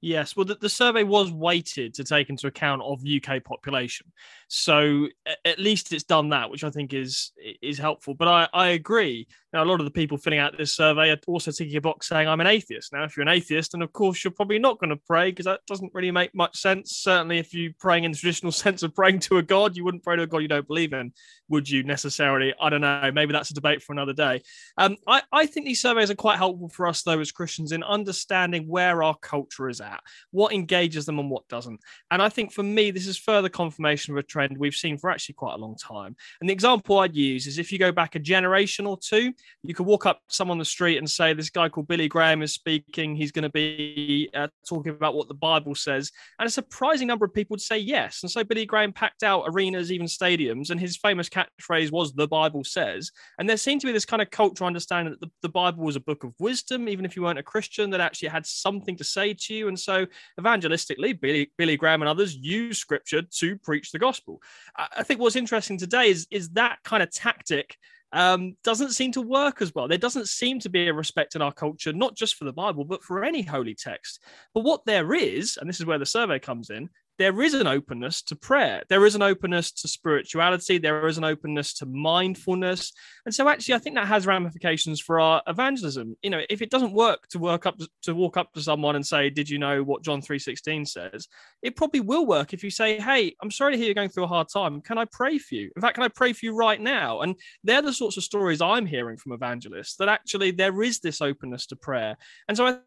Yes, 0.00 0.36
well, 0.36 0.44
the, 0.44 0.56
the, 0.56 0.68
survey 0.68 1.02
was 1.02 1.30
weighted 1.30 1.94
to 1.94 2.04
take 2.04 2.28
into 2.28 2.46
account 2.46 2.82
of 2.82 3.02
UK 3.04 3.42
population, 3.42 4.12
so 4.48 5.08
at 5.44 5.58
least 5.58 5.92
it's 5.92 6.04
done 6.04 6.28
that, 6.30 6.50
which 6.50 6.64
I 6.64 6.70
think 6.70 6.92
is 6.92 7.32
is 7.62 7.78
helpful. 7.78 8.14
But 8.14 8.28
I, 8.28 8.48
I 8.52 8.68
agree. 8.68 9.26
Now, 9.52 9.64
a 9.64 9.64
lot 9.64 9.80
of 9.80 9.86
the 9.86 9.90
people 9.90 10.18
filling 10.18 10.38
out 10.38 10.58
this 10.58 10.76
survey 10.76 11.10
are 11.10 11.18
also 11.26 11.50
ticking 11.50 11.76
a 11.76 11.80
box 11.80 12.08
saying 12.08 12.28
I'm 12.28 12.40
an 12.40 12.46
atheist. 12.46 12.92
Now, 12.92 13.04
if 13.04 13.16
you're 13.16 13.22
an 13.22 13.28
atheist, 13.28 13.72
then 13.72 13.80
of 13.80 13.92
course 13.92 14.22
you're 14.22 14.30
probably 14.30 14.58
not 14.58 14.78
going 14.78 14.90
to 14.90 14.96
pray 14.96 15.30
because 15.30 15.46
that 15.46 15.60
doesn't 15.66 15.94
really 15.94 16.10
make 16.10 16.34
much 16.34 16.58
sense. 16.58 16.96
Certainly, 16.96 17.38
if 17.38 17.54
you're 17.54 17.72
praying 17.78 18.04
in 18.04 18.12
the 18.12 18.18
traditional 18.18 18.52
sense 18.66 18.82
of 18.82 18.94
praying 18.94 19.20
to 19.20 19.38
a 19.38 19.42
god, 19.42 19.76
you 19.76 19.84
wouldn't 19.84 20.02
pray 20.02 20.16
to 20.16 20.22
a 20.22 20.26
god 20.26 20.38
you 20.38 20.48
don't 20.48 20.66
believe 20.66 20.92
in, 20.92 21.12
would 21.48 21.68
you 21.68 21.84
necessarily? 21.84 22.52
I 22.60 22.68
don't 22.68 22.80
know. 22.82 23.10
Maybe 23.12 23.32
that's 23.32 23.50
a 23.50 23.54
debate 23.54 23.82
for 23.82 23.92
another 23.92 24.12
day. 24.12 24.42
Um, 24.76 24.96
I, 25.06 25.22
I 25.32 25.46
think 25.46 25.66
these 25.66 25.80
surveys 25.80 26.10
are 26.10 26.14
quite 26.14 26.36
helpful 26.36 26.68
for 26.68 26.86
us 26.86 27.02
though 27.02 27.20
as 27.20 27.32
Christians 27.32 27.72
in 27.72 27.82
understanding 27.82 28.68
where 28.68 29.02
our 29.02 29.16
culture 29.16 29.68
is 29.68 29.80
at, 29.80 29.85
what 30.30 30.52
engages 30.52 31.06
them 31.06 31.18
and 31.18 31.30
what 31.30 31.48
doesn't. 31.48 31.80
And 32.10 32.22
I 32.22 32.28
think 32.28 32.52
for 32.52 32.62
me, 32.62 32.90
this 32.90 33.06
is 33.06 33.18
further 33.18 33.48
confirmation 33.48 34.14
of 34.14 34.18
a 34.18 34.22
trend 34.22 34.56
we've 34.58 34.74
seen 34.74 34.98
for 34.98 35.10
actually 35.10 35.34
quite 35.34 35.54
a 35.54 35.58
long 35.58 35.76
time. 35.76 36.16
And 36.40 36.48
the 36.48 36.54
example 36.54 36.98
I'd 36.98 37.14
use 37.14 37.46
is 37.46 37.58
if 37.58 37.72
you 37.72 37.78
go 37.78 37.92
back 37.92 38.14
a 38.14 38.18
generation 38.18 38.86
or 38.86 38.98
two, 38.98 39.32
you 39.62 39.74
could 39.74 39.86
walk 39.86 40.06
up 40.06 40.20
someone 40.28 40.56
on 40.56 40.58
the 40.58 40.64
street 40.64 40.98
and 40.98 41.08
say, 41.08 41.32
This 41.32 41.50
guy 41.50 41.68
called 41.68 41.88
Billy 41.88 42.08
Graham 42.08 42.42
is 42.42 42.52
speaking. 42.52 43.14
He's 43.14 43.32
going 43.32 43.42
to 43.44 43.50
be 43.50 44.28
uh, 44.34 44.48
talking 44.68 44.92
about 44.92 45.14
what 45.14 45.28
the 45.28 45.34
Bible 45.34 45.74
says. 45.74 46.10
And 46.38 46.46
a 46.46 46.50
surprising 46.50 47.08
number 47.08 47.24
of 47.24 47.34
people 47.34 47.54
would 47.54 47.60
say 47.60 47.78
yes. 47.78 48.20
And 48.22 48.30
so 48.30 48.44
Billy 48.44 48.66
Graham 48.66 48.92
packed 48.92 49.22
out 49.22 49.44
arenas, 49.46 49.92
even 49.92 50.06
stadiums, 50.06 50.70
and 50.70 50.80
his 50.80 50.96
famous 50.96 51.28
catchphrase 51.28 51.90
was, 51.92 52.12
The 52.12 52.28
Bible 52.28 52.64
says. 52.64 53.10
And 53.38 53.48
there 53.48 53.56
seemed 53.56 53.80
to 53.82 53.86
be 53.86 53.92
this 53.92 54.04
kind 54.04 54.22
of 54.22 54.30
cultural 54.30 54.66
understanding 54.66 55.12
that 55.12 55.20
the, 55.20 55.30
the 55.42 55.48
Bible 55.48 55.84
was 55.84 55.96
a 55.96 56.00
book 56.00 56.24
of 56.24 56.34
wisdom, 56.38 56.88
even 56.88 57.04
if 57.04 57.16
you 57.16 57.22
weren't 57.22 57.38
a 57.38 57.42
Christian, 57.42 57.90
that 57.90 58.00
actually 58.00 58.28
had 58.28 58.46
something 58.46 58.96
to 58.96 59.04
say 59.04 59.34
to 59.34 59.54
you. 59.54 59.68
And 59.68 59.75
so 59.78 60.06
evangelistically, 60.40 61.20
Billy, 61.20 61.52
Billy 61.56 61.76
Graham 61.76 62.02
and 62.02 62.08
others 62.08 62.34
use 62.34 62.78
scripture 62.78 63.22
to 63.22 63.56
preach 63.58 63.92
the 63.92 63.98
gospel. 63.98 64.40
I, 64.76 64.88
I 64.98 65.02
think 65.02 65.20
what's 65.20 65.36
interesting 65.36 65.78
today 65.78 66.08
is, 66.08 66.26
is 66.30 66.50
that 66.50 66.78
kind 66.84 67.02
of 67.02 67.10
tactic 67.10 67.76
um, 68.12 68.56
doesn't 68.64 68.92
seem 68.92 69.12
to 69.12 69.20
work 69.20 69.60
as 69.60 69.74
well. 69.74 69.88
There 69.88 69.98
doesn't 69.98 70.28
seem 70.28 70.60
to 70.60 70.68
be 70.68 70.88
a 70.88 70.92
respect 70.92 71.34
in 71.34 71.42
our 71.42 71.52
culture, 71.52 71.92
not 71.92 72.16
just 72.16 72.36
for 72.36 72.44
the 72.44 72.52
Bible, 72.52 72.84
but 72.84 73.02
for 73.02 73.24
any 73.24 73.42
holy 73.42 73.74
text. 73.74 74.22
But 74.54 74.64
what 74.64 74.84
there 74.86 75.12
is, 75.12 75.58
and 75.58 75.68
this 75.68 75.80
is 75.80 75.86
where 75.86 75.98
the 75.98 76.06
survey 76.06 76.38
comes 76.38 76.70
in, 76.70 76.88
there 77.18 77.40
is 77.42 77.54
an 77.54 77.66
openness 77.66 78.22
to 78.22 78.36
prayer. 78.36 78.82
There 78.88 79.06
is 79.06 79.14
an 79.14 79.22
openness 79.22 79.72
to 79.72 79.88
spirituality. 79.88 80.78
There 80.78 81.06
is 81.06 81.18
an 81.18 81.24
openness 81.24 81.74
to 81.74 81.86
mindfulness. 81.86 82.92
And 83.24 83.34
so 83.34 83.48
actually, 83.48 83.74
I 83.74 83.78
think 83.78 83.96
that 83.96 84.06
has 84.06 84.26
ramifications 84.26 85.00
for 85.00 85.18
our 85.18 85.42
evangelism. 85.46 86.16
You 86.22 86.30
know, 86.30 86.42
if 86.50 86.62
it 86.62 86.70
doesn't 86.70 86.92
work 86.92 87.28
to 87.28 87.38
work 87.38 87.66
up 87.66 87.78
to 88.02 88.14
walk 88.14 88.36
up 88.36 88.52
to 88.52 88.62
someone 88.62 88.96
and 88.96 89.06
say, 89.06 89.30
Did 89.30 89.48
you 89.48 89.58
know 89.58 89.82
what 89.82 90.02
John 90.02 90.20
3:16 90.20 90.88
says? 90.88 91.28
It 91.62 91.76
probably 91.76 92.00
will 92.00 92.26
work 92.26 92.52
if 92.52 92.62
you 92.62 92.70
say, 92.70 93.00
Hey, 93.00 93.34
I'm 93.42 93.50
sorry 93.50 93.72
to 93.72 93.78
hear 93.78 93.86
you're 93.86 93.94
going 93.94 94.10
through 94.10 94.24
a 94.24 94.28
hard 94.28 94.48
time. 94.52 94.80
Can 94.80 94.98
I 94.98 95.06
pray 95.06 95.38
for 95.38 95.54
you? 95.54 95.70
In 95.74 95.82
fact, 95.82 95.94
can 95.94 96.04
I 96.04 96.08
pray 96.08 96.32
for 96.32 96.44
you 96.44 96.54
right 96.54 96.80
now? 96.80 97.20
And 97.20 97.36
they're 97.64 97.82
the 97.82 97.92
sorts 97.92 98.16
of 98.16 98.24
stories 98.24 98.60
I'm 98.60 98.86
hearing 98.86 99.16
from 99.16 99.32
evangelists 99.32 99.96
that 99.96 100.08
actually 100.08 100.50
there 100.50 100.82
is 100.82 101.00
this 101.00 101.20
openness 101.20 101.66
to 101.66 101.76
prayer. 101.76 102.16
And 102.48 102.56
so 102.56 102.66
I 102.66 102.78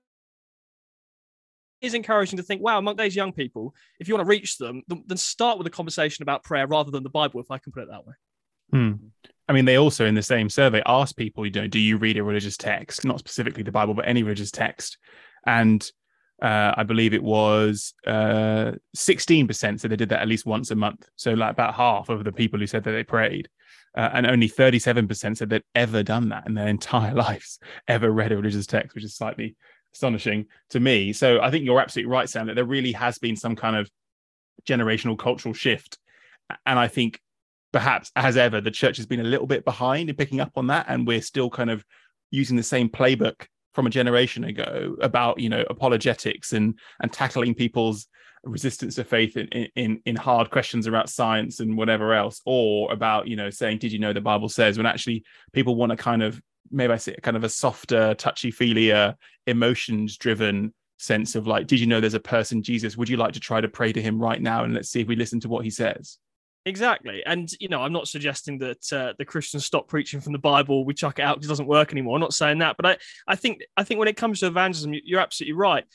is 1.82 1.94
encouraging 1.94 2.38
to 2.38 2.44
think, 2.44 2.62
wow, 2.62 2.78
among 2.78 2.98
these 2.98 3.16
young 3.16 3.32
people, 3.32 3.74
if 4.00 4.08
you 4.08 4.14
want 4.14 4.26
to 4.26 4.30
reach 4.30 4.58
them, 4.58 4.84
then 4.88 5.18
start 5.18 5.58
with 5.58 5.68
a 5.68 5.72
conversation 5.72 6.24
about 6.24 6.44
prayer 6.44 6.68
rather 6.68 6.92
than 6.92 7.04
the 7.04 7.10
Bible, 7.10 7.40
if 7.40 7.52
I 7.52 7.58
can 7.58 7.72
put 7.72 7.84
it 7.84 7.90
that 7.90 8.06
way. 8.06 8.14
Hmm. 8.72 8.94
I 9.48 9.54
mean, 9.54 9.66
they 9.66 9.78
also 9.78 10.06
in 10.06 10.14
the 10.14 10.22
same 10.22 10.50
survey 10.50 10.84
asked 10.86 11.18
people, 11.18 11.46
you 11.46 11.52
know, 11.52 11.68
do 11.68 11.80
you 11.80 11.98
read 11.98 12.18
a 12.18 12.24
religious 12.24 12.56
text? 12.56 13.04
Not 13.04 13.20
specifically 13.20 13.64
the 13.64 13.72
Bible, 13.72 13.96
but 13.96 14.08
any 14.08 14.22
religious 14.22 14.52
text. 14.52 14.98
And 15.46 15.90
uh, 16.42 16.74
I 16.78 16.84
believe 16.84 17.14
it 17.14 17.24
was 17.24 17.94
uh, 18.06 18.74
16% 18.96 19.80
said 19.80 19.92
they 19.92 19.96
did 19.96 20.10
that 20.10 20.22
at 20.22 20.28
least 20.28 20.46
once 20.46 20.72
a 20.72 20.76
month. 20.76 21.10
So, 21.16 21.34
like 21.34 21.52
about 21.52 21.74
half 21.74 22.10
of 22.10 22.24
the 22.24 22.32
people 22.32 22.60
who 22.60 22.68
said 22.68 22.84
that 22.84 22.92
they 22.92 23.04
prayed. 23.04 23.50
Uh, 23.98 24.10
and 24.14 24.28
only 24.28 24.48
37% 24.48 25.36
said 25.36 25.50
they'd 25.50 25.64
ever 25.74 26.04
done 26.04 26.30
that 26.30 26.46
in 26.46 26.54
their 26.54 26.68
entire 26.78 27.14
lives, 27.14 27.60
ever 27.88 28.12
read 28.12 28.32
a 28.32 28.38
religious 28.38 28.68
text, 28.68 28.94
which 28.94 29.04
is 29.04 29.16
slightly 29.16 29.56
astonishing 29.94 30.46
to 30.70 30.80
me. 30.80 31.14
So 31.14 31.42
I 31.42 31.52
think 31.52 31.66
you're 31.66 31.80
absolutely 31.80 32.12
right, 32.12 32.30
Sam, 32.30 32.48
that 32.48 32.56
there 32.56 32.66
really 32.66 32.92
has 32.94 33.18
been 33.18 33.36
some 33.36 33.56
kind 33.56 33.76
of 33.76 33.90
generational 34.68 35.18
cultural 35.18 35.54
shift. 35.54 35.98
And 36.66 36.80
I 36.80 36.88
think 36.88 37.20
perhaps 37.72 38.12
as 38.16 38.38
ever, 38.38 38.62
the 38.62 38.72
church 38.72 38.98
has 38.98 39.06
been 39.06 39.20
a 39.20 39.24
little 39.24 39.48
bit 39.48 39.66
behind 39.66 40.10
in 40.10 40.16
picking 40.16 40.42
up 40.42 40.52
on 40.56 40.68
that. 40.68 40.86
And 40.90 41.08
we're 41.08 41.22
still 41.22 41.50
kind 41.50 41.70
of 41.70 41.84
using 42.32 42.58
the 42.58 42.64
same 42.64 42.90
playbook 42.90 43.46
from 43.74 43.88
a 43.88 43.90
generation 43.90 44.44
ago 44.44 44.96
about, 45.02 45.40
you 45.40 45.50
know, 45.50 45.64
apologetics 45.70 46.54
and 46.54 46.78
and 47.02 47.14
tackling 47.14 47.54
people's 47.54 48.08
resistance 48.44 48.96
to 48.96 49.04
faith 49.04 49.36
in, 49.38 49.68
in 49.76 50.02
in 50.06 50.16
hard 50.16 50.50
questions 50.50 50.88
about 50.88 51.10
science 51.10 51.60
and 51.60 51.78
whatever 51.78 52.14
else, 52.14 52.42
or 52.46 52.92
about, 52.92 53.28
you 53.28 53.36
know, 53.36 53.50
saying, 53.50 53.78
did 53.78 53.92
you 53.92 54.00
know 54.00 54.14
the 54.14 54.22
Bible 54.22 54.50
says 54.50 54.78
when 54.78 54.86
actually 54.86 55.24
people 55.54 55.76
want 55.76 55.92
to 55.92 55.96
kind 55.96 56.24
of 56.24 56.42
maybe 56.72 56.94
I 56.94 56.98
say 56.98 57.16
kind 57.22 57.38
of 57.38 57.44
a 57.44 57.50
softer, 57.50 58.14
touchy 58.16 58.52
feely, 58.52 58.94
emotions 59.48 60.18
driven 60.18 60.74
sense 60.98 61.36
of 61.36 61.48
like, 61.48 61.66
did 61.66 61.80
you 61.80 61.88
know 61.88 62.00
there's 62.00 62.14
a 62.14 62.20
person, 62.20 62.62
Jesus? 62.62 62.98
Would 62.98 63.10
you 63.10 63.18
like 63.18 63.34
to 63.34 63.40
try 63.40 63.62
to 63.62 63.68
pray 63.68 63.92
to 63.94 64.02
him 64.02 64.20
right 64.20 64.42
now? 64.42 64.64
And 64.64 64.74
let's 64.74 64.90
see 64.90 65.02
if 65.02 65.08
we 65.08 65.16
listen 65.16 65.40
to 65.42 65.50
what 65.50 65.64
he 65.64 65.72
says. 65.72 66.18
Exactly. 66.66 67.24
And, 67.26 67.50
you 67.60 67.70
know, 67.70 67.82
I'm 67.82 67.94
not 67.94 68.08
suggesting 68.08 68.60
that 68.60 68.94
uh, 68.94 69.14
the 69.18 69.26
Christians 69.26 69.66
stop 69.66 69.88
preaching 69.88 70.20
from 70.20 70.34
the 70.34 70.40
Bible, 70.40 70.86
we 70.86 70.94
chuck 70.94 71.18
it 71.18 71.24
out 71.24 71.38
because 71.38 71.48
it 71.48 71.50
doesn't 71.54 71.68
work 71.68 71.92
anymore. 71.92 72.16
I'm 72.16 72.22
not 72.22 72.34
saying 72.34 72.60
that. 72.60 72.76
But 72.78 72.86
I, 72.86 72.98
I 73.28 73.36
think 73.36 73.62
I 73.78 73.84
think 73.84 73.98
when 73.98 74.10
it 74.10 74.18
comes 74.18 74.42
to 74.42 74.48
evangelism, 74.48 74.94
you're 75.04 75.22
absolutely 75.22 75.54
right. 75.54 75.86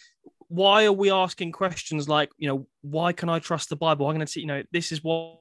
Why 0.49 0.87
are 0.87 0.93
we 0.93 1.11
asking 1.11 1.52
questions 1.52 2.09
like, 2.09 2.31
you 2.38 2.49
know, 2.49 2.66
why 2.81 3.12
can 3.12 3.28
I 3.28 3.38
trust 3.40 3.69
the 3.69 3.76
Bible? 3.76 4.07
I'm 4.09 4.16
going 4.16 4.26
to 4.26 4.40
you 4.40 4.47
know, 4.47 4.62
this 4.73 4.90
is 4.90 5.04
what 5.04 5.40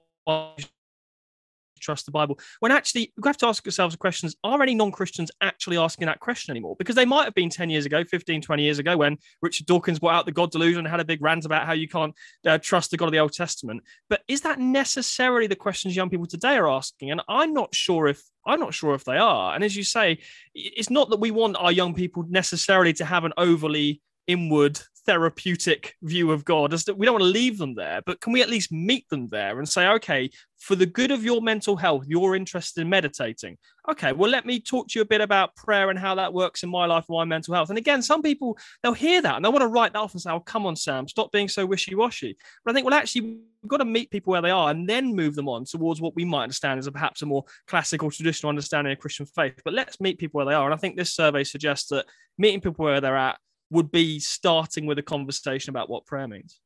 trust 1.84 2.06
the 2.06 2.12
Bible. 2.12 2.40
When 2.60 2.72
actually, 2.72 3.13
we 3.18 3.28
have 3.28 3.38
to 3.38 3.48
ask 3.48 3.66
ourselves 3.66 3.94
the 3.94 4.00
questions 4.00 4.36
are 4.44 4.62
any 4.62 4.75
non 4.75 4.92
Christians 4.92 5.30
actually 5.42 5.78
asking 5.78 6.08
that 6.08 6.20
question 6.20 6.52
anymore? 6.52 6.75
Because 6.78 6.96
they 6.96 7.06
might 7.06 7.25
have 7.25 7.36
been 7.36 7.50
10 7.50 7.70
years 7.70 7.86
ago, 7.86 8.04
15, 8.04 8.42
20 8.42 8.63
years 8.63 8.80
ago, 8.80 8.98
when 8.98 9.18
Richard 9.42 9.66
Dawkins 9.66 10.00
brought 10.00 10.16
out 10.16 10.25
the 10.25 10.32
God 10.32 10.52
delusion 10.52 10.80
and 10.80 10.88
had 10.88 11.00
a 11.00 11.06
big 11.06 11.22
rant 11.22 11.46
about 11.46 11.66
how 11.66 11.74
you 11.74 11.88
can't 11.88 12.13
uh, 12.46 12.58
trust 12.58 12.92
the 12.92 12.98
God 12.98 13.06
of 13.06 13.12
the 13.12 13.20
Old 13.20 13.34
Testament. 13.34 13.84
But 14.10 14.22
is 14.28 14.42
that 14.42 14.60
necessarily 14.60 15.48
the 15.48 15.56
questions 15.56 15.96
young 15.96 16.10
people 16.10 16.25
today 16.25 16.56
are 16.56 16.70
asking? 16.70 17.12
And 17.12 17.22
I'm 17.28 17.54
not 17.54 17.75
sure 17.75 18.08
if 18.08 18.24
I'm 18.46 18.60
not 18.60 18.74
sure 18.74 18.94
if 18.94 19.06
they 19.06 19.18
are. 19.18 19.56
And 19.56 19.63
as 19.63 19.75
you 19.75 19.84
say, 19.84 20.20
it's 20.54 20.90
not 20.90 21.10
that 21.10 21.20
we 21.20 21.32
want 21.32 21.56
our 21.58 21.72
young 21.72 21.94
people 21.94 22.25
necessarily 22.28 22.94
to 22.94 23.06
have 23.06 23.24
an 23.24 23.34
overly 23.38 24.02
inward 24.28 24.80
therapeutic 25.05 25.95
view 26.01 26.31
of 26.31 26.45
God. 26.45 26.74
As 26.74 26.86
that 26.86 26.98
we 26.98 27.05
don't 27.05 27.19
want 27.19 27.24
to 27.24 27.29
leave 27.29 27.57
them 27.57 27.75
there, 27.75 28.01
but 28.05 28.19
can 28.22 28.33
we 28.33 28.41
at 28.41 28.50
least 28.50 28.72
meet 28.72 29.07
them 29.10 29.27
there 29.29 29.60
and 29.60 29.67
say, 29.67 29.88
okay, 29.88 30.29
for 30.63 30.75
the 30.75 30.86
good 30.86 31.12
of 31.12 31.25
your 31.25 31.41
mental 31.41 31.75
health, 31.75 32.05
you're 32.07 32.36
interested 32.36 32.79
in 32.81 32.89
meditating. 32.89 33.57
Okay, 33.89 34.13
well, 34.13 34.31
let 34.31 34.45
me 34.45 34.62
talk 34.62 34.88
to 34.88 35.00
you 35.00 35.01
a 35.01 35.05
bit 35.05 35.19
about 35.19 35.53
prayer 35.57 35.89
and 35.89 36.00
how 36.00 36.15
that 36.15 36.33
works 36.33 36.63
in 36.63 36.69
my 36.69 36.86
life 36.86 37.03
and 37.10 37.17
my 37.17 37.25
mental 37.25 37.53
health. 37.53 37.67
And 37.67 37.77
again, 37.77 38.01
some 38.01 38.22
people 38.22 38.57
they'll 38.81 38.93
hear 38.93 39.22
that 39.22 39.36
and 39.36 39.43
they 39.43 39.50
want 39.50 39.62
to 39.62 39.67
write 39.67 39.91
that 39.91 40.00
off 40.00 40.13
and 40.13 40.22
say, 40.22 40.31
"Oh, 40.31 40.39
come 40.39 40.65
on, 40.65 40.77
Sam, 40.77 41.05
stop 41.07 41.33
being 41.33 41.50
so 41.50 41.65
wishy-washy." 41.65 42.38
But 42.63 42.72
I 42.72 42.74
think, 42.74 42.86
well, 42.86 42.98
actually, 42.98 43.22
we've 43.62 43.67
got 43.67 43.77
to 43.77 43.86
meet 43.86 44.10
people 44.10 44.31
where 44.31 44.41
they 44.41 44.51
are 44.51 44.69
and 44.69 44.88
then 44.88 45.13
move 45.13 45.36
them 45.36 45.50
on 45.50 45.65
towards 45.65 46.00
what 46.00 46.15
we 46.15 46.24
might 46.24 46.43
understand 46.43 46.79
as 46.79 46.88
a 46.88 46.93
perhaps 46.93 47.22
a 47.24 47.25
more 47.25 47.43
classical, 47.67 48.10
traditional 48.10 48.50
understanding 48.50 48.93
of 48.93 49.00
Christian 49.00 49.25
faith. 49.25 49.60
But 49.65 49.74
let's 49.74 50.00
meet 50.00 50.17
people 50.17 50.38
where 50.38 50.45
they 50.45 50.53
are. 50.53 50.65
And 50.65 50.74
I 50.74 50.77
think 50.77 50.95
this 50.95 51.13
survey 51.13 51.43
suggests 51.43 51.89
that 51.89 52.05
meeting 52.38 52.62
people 52.62 52.86
where 52.86 53.01
they're 53.01 53.17
at 53.17 53.38
would 53.74 53.92
be 53.92 54.20
starting 54.20 54.86
with 54.86 54.98
a 55.00 55.03
conversation 55.03 55.70
about 55.72 55.89
what 55.89 56.06
prayer 56.06 56.27
means. 56.27 56.60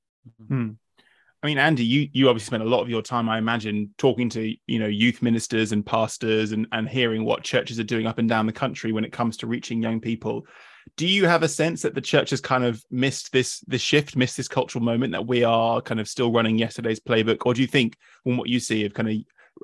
Hmm. 0.47 0.71
I 1.41 1.47
mean, 1.47 1.59
Andy, 1.59 1.85
you 1.85 2.09
you 2.13 2.29
obviously 2.29 2.47
spent 2.47 2.63
a 2.63 2.67
lot 2.67 2.81
of 2.81 2.89
your 2.89 3.01
time, 3.01 3.29
I 3.29 3.37
imagine, 3.37 3.93
talking 3.97 4.29
to 4.29 4.55
you 4.65 4.79
know 4.79 4.87
youth 4.87 5.21
ministers 5.21 5.71
and 5.71 5.85
pastors 5.85 6.51
and 6.51 6.67
and 6.71 6.89
hearing 6.89 7.23
what 7.23 7.43
churches 7.43 7.79
are 7.79 7.83
doing 7.83 8.07
up 8.07 8.17
and 8.17 8.27
down 8.27 8.47
the 8.47 8.53
country 8.53 8.91
when 8.91 9.05
it 9.05 9.13
comes 9.13 9.37
to 9.37 9.47
reaching 9.47 9.81
young 9.81 10.01
people. 10.01 10.45
Do 10.95 11.05
you 11.05 11.27
have 11.27 11.43
a 11.43 11.47
sense 11.47 11.81
that 11.83 11.93
the 11.93 12.01
church 12.01 12.31
has 12.31 12.41
kind 12.41 12.63
of 12.63 12.83
missed 12.89 13.31
this 13.31 13.59
this 13.67 13.81
shift, 13.81 14.15
missed 14.15 14.35
this 14.35 14.47
cultural 14.47 14.83
moment 14.83 15.13
that 15.13 15.27
we 15.27 15.43
are 15.43 15.81
kind 15.81 15.99
of 15.99 16.07
still 16.07 16.31
running 16.31 16.57
yesterday's 16.57 16.99
playbook, 16.99 17.45
or 17.45 17.53
do 17.53 17.61
you 17.61 17.67
think, 17.67 17.97
from 18.23 18.37
what 18.37 18.49
you 18.49 18.59
see 18.59 18.85
of 18.85 18.93
kind 18.93 19.09
of 19.09 19.15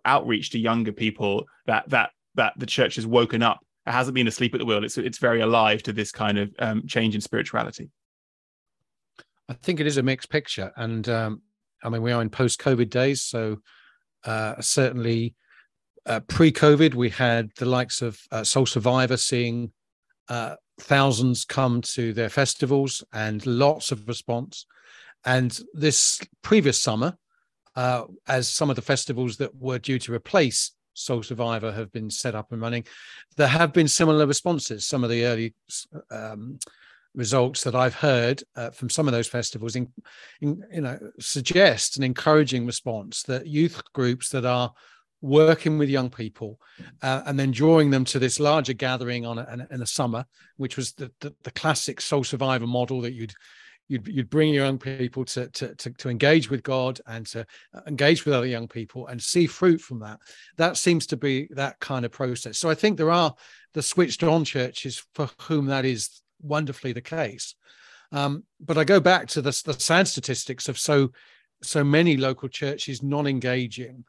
outreach 0.05 0.51
to 0.51 0.59
younger 0.59 0.91
people, 0.91 1.45
that 1.65 1.89
that 1.89 2.11
that 2.35 2.53
the 2.57 2.65
church 2.67 2.95
has 2.95 3.07
woken 3.07 3.41
up 3.41 3.59
it 3.85 3.91
hasn't 3.91 4.15
been 4.15 4.27
asleep 4.27 4.53
at 4.53 4.59
the 4.59 4.65
wheel. 4.65 4.83
It's 4.83 4.97
it's 4.97 5.17
very 5.17 5.41
alive 5.41 5.83
to 5.83 5.93
this 5.93 6.11
kind 6.11 6.37
of 6.37 6.51
um, 6.59 6.87
change 6.87 7.15
in 7.15 7.21
spirituality. 7.21 7.89
I 9.49 9.53
think 9.53 9.79
it 9.79 9.87
is 9.87 9.97
a 9.97 10.03
mixed 10.03 10.29
picture, 10.29 10.71
and 10.77 11.07
um, 11.09 11.41
I 11.83 11.89
mean 11.89 12.01
we 12.01 12.11
are 12.11 12.21
in 12.21 12.29
post-COVID 12.29 12.89
days, 12.89 13.21
so 13.21 13.59
uh, 14.23 14.61
certainly 14.61 15.35
uh, 16.05 16.21
pre-COVID 16.21 16.93
we 16.93 17.09
had 17.09 17.49
the 17.57 17.65
likes 17.65 18.01
of 18.01 18.19
uh, 18.31 18.43
Soul 18.43 18.65
Survivor 18.65 19.17
seeing 19.17 19.71
uh, 20.29 20.55
thousands 20.79 21.43
come 21.45 21.81
to 21.81 22.13
their 22.13 22.29
festivals 22.29 23.03
and 23.13 23.45
lots 23.45 23.91
of 23.91 24.07
response, 24.07 24.65
and 25.25 25.59
this 25.73 26.21
previous 26.41 26.79
summer, 26.79 27.17
uh, 27.75 28.05
as 28.27 28.47
some 28.47 28.69
of 28.69 28.77
the 28.77 28.81
festivals 28.81 29.37
that 29.37 29.53
were 29.55 29.79
due 29.79 29.99
to 29.99 30.13
replace 30.13 30.71
Soul 30.93 31.23
Survivor 31.23 31.71
have 31.71 31.91
been 31.91 32.09
set 32.09 32.35
up 32.35 32.51
and 32.51 32.61
running, 32.61 32.85
there 33.37 33.47
have 33.47 33.73
been 33.73 33.87
similar 33.87 34.25
responses. 34.25 34.85
Some 34.85 35.03
of 35.03 35.09
the 35.09 35.25
early 35.25 35.53
um, 36.11 36.59
results 37.15 37.63
that 37.63 37.75
I've 37.75 37.95
heard 37.95 38.43
uh, 38.55 38.71
from 38.71 38.89
some 38.89 39.07
of 39.07 39.11
those 39.11 39.27
festivals, 39.27 39.75
in, 39.75 39.91
in, 40.41 40.63
you 40.71 40.81
know, 40.81 40.99
suggest 41.19 41.97
an 41.97 42.03
encouraging 42.03 42.65
response 42.65 43.23
that 43.23 43.47
youth 43.47 43.81
groups 43.93 44.29
that 44.29 44.45
are 44.45 44.73
working 45.21 45.77
with 45.77 45.89
young 45.89 46.09
people 46.09 46.59
uh, 47.01 47.23
and 47.25 47.39
then 47.39 47.51
drawing 47.51 47.89
them 47.89 48.03
to 48.03 48.19
this 48.19 48.39
larger 48.39 48.73
gathering 48.73 49.25
on 49.25 49.37
a, 49.37 49.67
in 49.71 49.79
the 49.79 49.87
summer, 49.87 50.25
which 50.57 50.75
was 50.75 50.91
the, 50.93 51.09
the, 51.21 51.33
the 51.43 51.51
classic 51.51 52.01
Soul 52.01 52.23
Survivor 52.23 52.67
model 52.67 52.99
that 53.01 53.13
you'd 53.13 53.33
you'd, 53.87 54.07
you'd 54.07 54.29
bring 54.29 54.53
your 54.53 54.65
young 54.65 54.77
people 54.77 55.25
to, 55.25 55.47
to, 55.49 55.75
to, 55.75 55.91
to, 55.91 56.09
engage 56.09 56.49
with 56.49 56.63
God 56.63 56.99
and 57.05 57.25
to 57.27 57.45
uh, 57.73 57.81
engage 57.87 58.25
with 58.25 58.33
other 58.33 58.45
young 58.45 58.67
people 58.67 59.07
and 59.07 59.21
see 59.21 59.47
fruit 59.47 59.81
from 59.81 59.99
that. 59.99 60.19
That 60.57 60.77
seems 60.77 61.05
to 61.07 61.17
be 61.17 61.47
that 61.51 61.79
kind 61.79 62.05
of 62.05 62.11
process. 62.11 62.57
So 62.57 62.69
I 62.69 62.75
think 62.75 62.97
there 62.97 63.11
are 63.11 63.33
the 63.73 63.81
switched 63.81 64.23
on 64.23 64.45
churches 64.45 65.05
for 65.13 65.29
whom 65.41 65.67
that 65.67 65.85
is 65.85 66.21
wonderfully 66.41 66.93
the 66.93 67.01
case. 67.01 67.55
Um, 68.11 68.43
but 68.59 68.77
I 68.77 68.83
go 68.83 68.99
back 68.99 69.27
to 69.29 69.41
the, 69.41 69.61
the 69.65 69.73
sad 69.73 70.07
statistics 70.07 70.69
of 70.69 70.77
so 70.77 71.11
so 71.63 71.83
many 71.83 72.17
local 72.17 72.49
churches 72.49 73.01
non-engaging. 73.01 74.03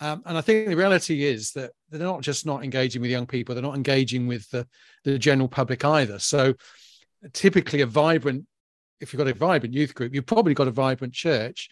Um, 0.00 0.22
and 0.26 0.36
I 0.36 0.40
think 0.40 0.68
the 0.68 0.76
reality 0.76 1.24
is 1.24 1.52
that 1.52 1.70
they're 1.90 2.00
not 2.00 2.22
just 2.22 2.44
not 2.44 2.64
engaging 2.64 3.00
with 3.00 3.10
young 3.10 3.26
people, 3.26 3.54
they're 3.54 3.62
not 3.62 3.76
engaging 3.76 4.26
with 4.26 4.48
the, 4.50 4.66
the 5.04 5.18
general 5.18 5.48
public 5.48 5.84
either. 5.84 6.18
So 6.18 6.54
typically 7.32 7.82
a 7.82 7.86
vibrant 7.86 8.46
if 9.02 9.12
you've 9.12 9.18
got 9.18 9.28
a 9.28 9.34
vibrant 9.34 9.74
youth 9.74 9.94
group, 9.94 10.14
you've 10.14 10.26
probably 10.26 10.54
got 10.54 10.68
a 10.68 10.72
vibrant 10.72 11.12
church 11.12 11.68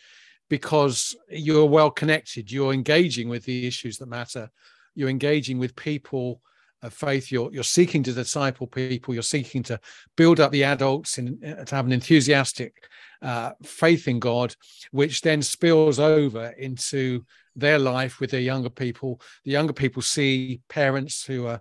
because 0.48 1.16
you're 1.28 1.64
well 1.64 1.90
connected. 1.90 2.50
You're 2.50 2.72
engaging 2.72 3.28
with 3.28 3.44
the 3.44 3.66
issues 3.66 3.98
that 3.98 4.08
matter. 4.08 4.50
You're 4.94 5.08
engaging 5.08 5.58
with 5.58 5.76
people 5.76 6.42
of 6.82 6.92
faith. 6.92 7.30
You're 7.30 7.52
you're 7.52 7.62
seeking 7.62 8.02
to 8.02 8.12
disciple 8.12 8.66
people. 8.66 9.14
You're 9.14 9.22
seeking 9.22 9.62
to 9.64 9.78
build 10.16 10.40
up 10.40 10.50
the 10.50 10.64
adults 10.64 11.18
and 11.18 11.40
to 11.40 11.74
have 11.74 11.86
an 11.86 11.92
enthusiastic 11.92 12.88
uh, 13.22 13.52
faith 13.62 14.08
in 14.08 14.18
God, 14.18 14.54
which 14.90 15.20
then 15.20 15.42
spills 15.42 15.98
over 15.98 16.48
into 16.58 17.24
their 17.54 17.78
life 17.78 18.20
with 18.20 18.30
their 18.30 18.40
younger 18.40 18.70
people. 18.70 19.20
The 19.44 19.52
younger 19.52 19.72
people 19.72 20.02
see 20.02 20.62
parents 20.68 21.24
who 21.24 21.46
are 21.46 21.60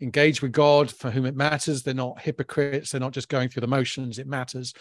engaged 0.00 0.42
with 0.42 0.52
God 0.52 0.90
for 0.90 1.10
whom 1.10 1.26
it 1.26 1.36
matters. 1.36 1.82
They're 1.82 1.94
not 1.94 2.20
hypocrites. 2.20 2.90
They're 2.90 3.00
not 3.00 3.12
just 3.12 3.28
going 3.28 3.48
through 3.48 3.62
the 3.62 3.66
motions. 3.68 4.18
It 4.18 4.26
matters. 4.26 4.74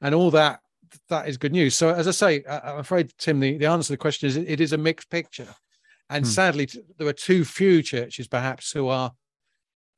And 0.00 0.14
all 0.14 0.30
that 0.30 0.60
that 1.08 1.28
is 1.28 1.36
good 1.36 1.52
news. 1.52 1.74
So, 1.74 1.90
as 1.90 2.08
I 2.08 2.12
say, 2.12 2.44
I, 2.44 2.72
am 2.72 2.78
afraid, 2.78 3.12
Tim, 3.18 3.40
the, 3.40 3.58
the 3.58 3.66
answer 3.66 3.88
to 3.88 3.92
the 3.92 3.98
question 3.98 4.28
is 4.28 4.36
it 4.36 4.60
is 4.60 4.72
a 4.72 4.78
mixed 4.78 5.10
picture. 5.10 5.48
And 6.08 6.24
hmm. 6.24 6.30
sadly, 6.30 6.68
there 6.98 7.06
are 7.06 7.12
too 7.12 7.44
few 7.44 7.82
churches, 7.82 8.26
perhaps, 8.26 8.72
who 8.72 8.88
are 8.88 9.12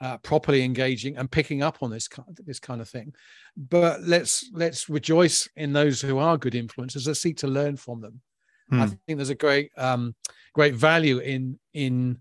uh, 0.01 0.19
properly 0.19 0.63
engaging 0.63 1.17
and 1.17 1.31
picking 1.31 1.63
up 1.63 1.79
on 1.83 1.91
this 1.91 2.09
kind, 2.09 2.37
this 2.45 2.59
kind 2.59 2.81
of 2.81 2.89
thing. 2.89 3.15
But 3.57 4.03
let's 4.03 4.51
let's 4.53 4.89
rejoice 4.89 5.49
in 5.57 5.73
those 5.73 6.01
who 6.01 6.19
are 6.19 6.37
good 6.37 6.55
influencers. 6.55 7.07
Let's 7.07 7.21
seek 7.21 7.39
to 7.39 7.47
learn 7.47 7.77
from 7.77 8.01
them. 8.01 8.21
Hmm. 8.69 8.81
I 8.83 8.87
think 8.87 9.19
there's 9.19 9.31
a 9.31 9.35
great 9.35 9.71
um, 9.77 10.15
great 10.55 10.75
value 10.75 11.19
in 11.19 11.59
in 11.73 12.19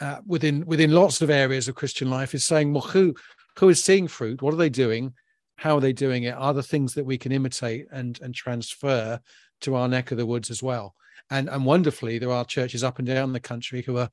uh, 0.00 0.18
within 0.26 0.64
within 0.66 0.92
lots 0.92 1.22
of 1.22 1.30
areas 1.30 1.68
of 1.68 1.74
Christian 1.74 2.10
life 2.10 2.34
is 2.34 2.44
saying, 2.44 2.72
well, 2.72 2.82
who 2.82 3.14
who 3.58 3.68
is 3.68 3.82
seeing 3.82 4.08
fruit? 4.08 4.42
What 4.42 4.54
are 4.54 4.58
they 4.58 4.68
doing? 4.68 5.14
How 5.56 5.76
are 5.76 5.80
they 5.80 5.92
doing 5.92 6.24
it? 6.24 6.34
Are 6.34 6.54
the 6.54 6.62
things 6.62 6.94
that 6.94 7.06
we 7.06 7.18
can 7.18 7.32
imitate 7.32 7.86
and 7.90 8.18
and 8.20 8.34
transfer 8.34 9.20
to 9.62 9.74
our 9.74 9.88
neck 9.88 10.10
of 10.10 10.18
the 10.18 10.26
woods 10.26 10.50
as 10.50 10.62
well? 10.62 10.94
And 11.30 11.48
and 11.48 11.64
wonderfully, 11.64 12.18
there 12.18 12.30
are 12.32 12.44
churches 12.44 12.84
up 12.84 12.98
and 12.98 13.06
down 13.06 13.32
the 13.32 13.40
country 13.40 13.82
who 13.82 13.98
are 13.98 14.10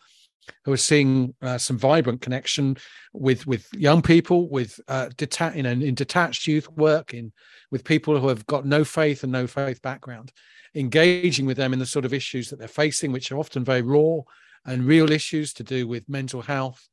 who 0.66 0.74
are 0.74 0.78
seeing 0.78 1.34
uh, 1.42 1.58
some 1.58 1.78
vibrant 1.78 2.22
connection 2.22 2.78
with 3.14 3.46
with 3.46 3.68
young 3.74 4.02
people, 4.02 4.50
with 4.50 4.80
uh, 4.88 5.10
deta- 5.16 5.56
you 5.56 5.64
know, 5.64 5.72
in 5.72 5.96
detached 5.96 6.48
youth 6.48 6.70
work, 6.72 7.14
in 7.14 7.32
with 7.72 7.84
people 7.84 8.20
who 8.20 8.28
have 8.28 8.46
got 8.46 8.66
no 8.66 8.84
faith 8.84 9.24
and 9.24 9.32
no 9.32 9.48
faith 9.48 9.82
background, 9.82 10.32
engaging 10.76 11.46
with 11.46 11.58
them 11.58 11.74
in 11.74 11.80
the 11.80 11.86
sort 11.86 12.06
of 12.06 12.14
issues 12.14 12.50
that 12.50 12.60
they're 12.60 12.68
facing, 12.68 13.12
which 13.12 13.32
are 13.32 13.38
often 13.38 13.64
very 13.64 13.82
raw 13.82 14.20
and 14.66 14.86
real 14.86 15.12
issues 15.12 15.54
to 15.54 15.64
do 15.64 15.88
with 15.88 16.08
mental 16.08 16.42
health, 16.42 16.88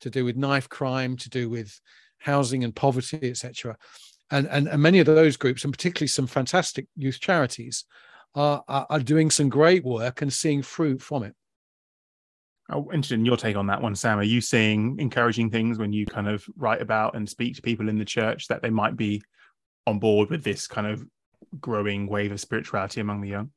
to 0.00 0.10
do 0.10 0.24
with 0.24 0.36
knife 0.36 0.68
crime, 0.68 1.16
to 1.16 1.28
do 1.28 1.48
with 1.48 1.80
housing 2.18 2.64
and 2.64 2.74
poverty, 2.74 3.30
etc. 3.30 3.76
And, 4.30 4.48
and 4.48 4.68
and 4.68 4.82
many 4.82 4.98
of 4.98 5.06
those 5.06 5.36
groups, 5.36 5.64
and 5.64 5.72
particularly 5.72 6.08
some 6.08 6.26
fantastic 6.26 6.86
youth 6.96 7.20
charities, 7.20 7.84
are, 8.34 8.62
are, 8.68 8.86
are 8.90 9.00
doing 9.00 9.30
some 9.30 9.48
great 9.48 9.84
work 9.84 10.22
and 10.22 10.32
seeing 10.32 10.62
fruit 10.62 11.00
from 11.00 11.22
it. 11.22 11.34
Oh, 12.70 12.90
interested 12.92 13.14
in 13.14 13.24
your 13.24 13.36
take 13.36 13.56
on 13.56 13.68
that 13.68 13.80
one, 13.80 13.94
Sam. 13.94 14.18
Are 14.18 14.24
you 14.24 14.40
seeing 14.40 14.98
encouraging 14.98 15.50
things 15.50 15.78
when 15.78 15.92
you 15.92 16.04
kind 16.04 16.28
of 16.28 16.44
write 16.56 16.82
about 16.82 17.14
and 17.14 17.28
speak 17.28 17.54
to 17.56 17.62
people 17.62 17.88
in 17.88 17.98
the 17.98 18.04
church 18.04 18.48
that 18.48 18.60
they 18.60 18.70
might 18.70 18.96
be 18.96 19.22
on 19.86 20.00
board 20.00 20.30
with 20.30 20.42
this 20.42 20.66
kind 20.66 20.86
of 20.86 21.04
growing 21.60 22.08
wave 22.08 22.32
of 22.32 22.40
spirituality 22.40 23.00
among 23.00 23.20
the 23.20 23.28
young? 23.28 23.50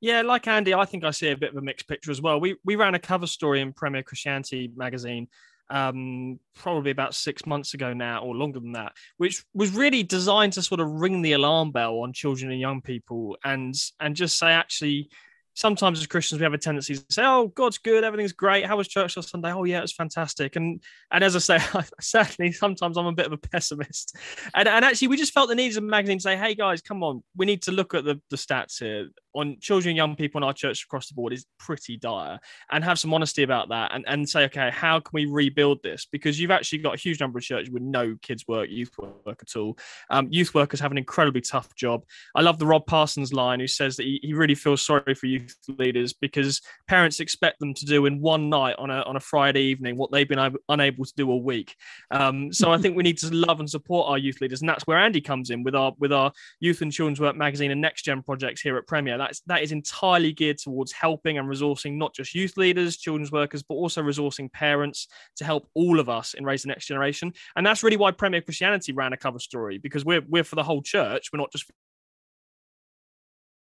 Yeah, 0.00 0.22
like 0.22 0.46
Andy, 0.46 0.72
I 0.72 0.84
think 0.84 1.04
I 1.04 1.10
see 1.10 1.30
a 1.30 1.36
bit 1.36 1.50
of 1.50 1.56
a 1.56 1.62
mixed 1.62 1.88
picture 1.88 2.10
as 2.10 2.22
well. 2.22 2.40
We 2.40 2.56
we 2.64 2.76
ran 2.76 2.94
a 2.94 2.98
cover 2.98 3.26
story 3.26 3.60
in 3.60 3.72
Premier 3.72 4.02
Christianity 4.02 4.70
magazine 4.74 5.28
um, 5.70 6.38
probably 6.54 6.90
about 6.90 7.14
six 7.14 7.46
months 7.46 7.74
ago 7.74 7.92
now, 7.92 8.22
or 8.22 8.34
longer 8.34 8.60
than 8.60 8.72
that, 8.72 8.92
which 9.16 9.44
was 9.54 9.72
really 9.72 10.02
designed 10.02 10.52
to 10.54 10.62
sort 10.62 10.80
of 10.80 10.88
ring 10.88 11.22
the 11.22 11.32
alarm 11.32 11.70
bell 11.70 12.00
on 12.00 12.12
children 12.12 12.50
and 12.50 12.60
young 12.60 12.80
people, 12.80 13.36
and 13.44 13.74
and 14.00 14.16
just 14.16 14.38
say 14.38 14.50
actually 14.50 15.08
sometimes 15.54 16.00
as 16.00 16.06
Christians 16.06 16.40
we 16.40 16.44
have 16.44 16.54
a 16.54 16.58
tendency 16.58 16.94
to 16.94 17.04
say, 17.10 17.22
"Oh, 17.24 17.48
God's 17.48 17.78
good, 17.78 18.04
everything's 18.04 18.32
great. 18.32 18.64
How 18.64 18.76
was 18.76 18.88
church 18.88 19.16
last 19.16 19.30
Sunday? 19.30 19.52
Oh, 19.52 19.64
yeah, 19.64 19.78
it 19.78 19.82
was 19.82 19.92
fantastic." 19.92 20.56
And 20.56 20.82
and 21.10 21.24
as 21.24 21.36
I 21.36 21.38
say, 21.38 21.58
certainly 22.00 22.52
sometimes 22.52 22.96
I'm 22.96 23.06
a 23.06 23.12
bit 23.12 23.26
of 23.26 23.32
a 23.32 23.36
pessimist. 23.36 24.16
And 24.54 24.68
and 24.68 24.84
actually, 24.84 25.08
we 25.08 25.16
just 25.16 25.32
felt 25.32 25.48
the 25.48 25.54
need 25.54 25.68
as 25.68 25.76
a 25.76 25.80
magazine 25.80 26.18
to 26.18 26.22
say, 26.22 26.36
"Hey 26.36 26.54
guys, 26.54 26.80
come 26.80 27.02
on, 27.02 27.22
we 27.36 27.46
need 27.46 27.62
to 27.62 27.72
look 27.72 27.94
at 27.94 28.04
the 28.04 28.20
the 28.30 28.36
stats 28.36 28.78
here 28.78 29.08
on 29.34 29.56
children 29.60 29.90
and 29.90 29.96
young 29.96 30.16
people 30.16 30.38
in 30.38 30.44
our 30.44 30.52
church 30.52 30.84
across 30.84 31.08
the 31.08 31.14
board 31.14 31.32
is 31.32 31.46
pretty 31.58 31.96
dire 31.96 32.38
and 32.70 32.84
have 32.84 32.98
some 32.98 33.12
honesty 33.14 33.42
about 33.42 33.68
that 33.68 33.92
and, 33.94 34.04
and 34.08 34.28
say 34.28 34.44
okay 34.44 34.70
how 34.70 35.00
can 35.00 35.10
we 35.12 35.26
rebuild 35.26 35.82
this? 35.82 36.06
Because 36.10 36.40
you've 36.40 36.50
actually 36.50 36.78
got 36.78 36.94
a 36.94 36.98
huge 36.98 37.20
number 37.20 37.38
of 37.38 37.44
churches 37.44 37.70
with 37.70 37.82
no 37.82 38.16
kids 38.22 38.46
work 38.46 38.68
youth 38.70 38.90
work 38.98 39.40
at 39.42 39.56
all. 39.56 39.76
Um, 40.10 40.28
youth 40.30 40.54
workers 40.54 40.80
have 40.80 40.90
an 40.90 40.98
incredibly 40.98 41.40
tough 41.40 41.74
job. 41.74 42.02
I 42.34 42.42
love 42.42 42.58
the 42.58 42.66
rob 42.66 42.86
parsons 42.86 43.32
line 43.32 43.60
who 43.60 43.66
says 43.66 43.96
that 43.96 44.04
he, 44.04 44.20
he 44.22 44.34
really 44.34 44.54
feels 44.54 44.82
sorry 44.82 45.14
for 45.14 45.26
youth 45.26 45.56
leaders 45.68 46.12
because 46.12 46.60
parents 46.88 47.20
expect 47.20 47.60
them 47.60 47.74
to 47.74 47.84
do 47.84 48.06
in 48.06 48.20
one 48.20 48.48
night 48.48 48.76
on 48.78 48.90
a, 48.90 49.02
on 49.02 49.16
a 49.16 49.20
friday 49.20 49.62
evening 49.62 49.96
what 49.96 50.10
they've 50.10 50.28
been 50.28 50.56
unable 50.68 51.04
to 51.04 51.12
do 51.16 51.28
all 51.30 51.42
week. 51.42 51.74
Um, 52.10 52.52
so 52.52 52.72
i 52.72 52.78
think 52.78 52.96
we 52.96 53.02
need 53.02 53.18
to 53.18 53.34
love 53.34 53.60
and 53.60 53.68
support 53.68 54.08
our 54.08 54.18
youth 54.18 54.40
leaders 54.40 54.60
and 54.60 54.68
that's 54.68 54.86
where 54.86 54.98
andy 54.98 55.20
comes 55.20 55.50
in 55.50 55.62
with 55.62 55.74
our 55.74 55.92
with 55.98 56.12
our 56.12 56.32
youth 56.60 56.82
and 56.82 56.92
children's 56.92 57.20
work 57.20 57.36
magazine 57.36 57.70
and 57.70 57.80
next 57.80 58.02
gen 58.02 58.22
projects 58.22 58.60
here 58.60 58.76
at 58.76 58.86
premier 58.86 59.16
that's 59.20 59.40
that 59.42 59.62
is 59.62 59.72
entirely 59.72 60.32
geared 60.32 60.58
towards 60.58 60.92
helping 60.92 61.38
and 61.38 61.48
resourcing 61.48 61.96
not 61.96 62.14
just 62.14 62.34
youth 62.34 62.56
leaders, 62.56 62.96
children's 62.96 63.30
workers, 63.30 63.62
but 63.62 63.74
also 63.74 64.02
resourcing 64.02 64.52
parents 64.52 65.08
to 65.36 65.44
help 65.44 65.68
all 65.74 66.00
of 66.00 66.08
us 66.08 66.34
in 66.34 66.44
raising 66.44 66.68
the 66.68 66.74
next 66.74 66.86
generation. 66.86 67.32
And 67.56 67.64
that's 67.64 67.82
really 67.82 67.96
why 67.96 68.10
Premier 68.10 68.40
Christianity 68.40 68.92
ran 68.92 69.12
a 69.12 69.16
cover 69.16 69.38
story 69.38 69.78
because 69.78 70.04
we're 70.04 70.22
we're 70.28 70.44
for 70.44 70.56
the 70.56 70.62
whole 70.62 70.82
church. 70.82 71.28
We're 71.32 71.40
not 71.40 71.52
just 71.52 71.70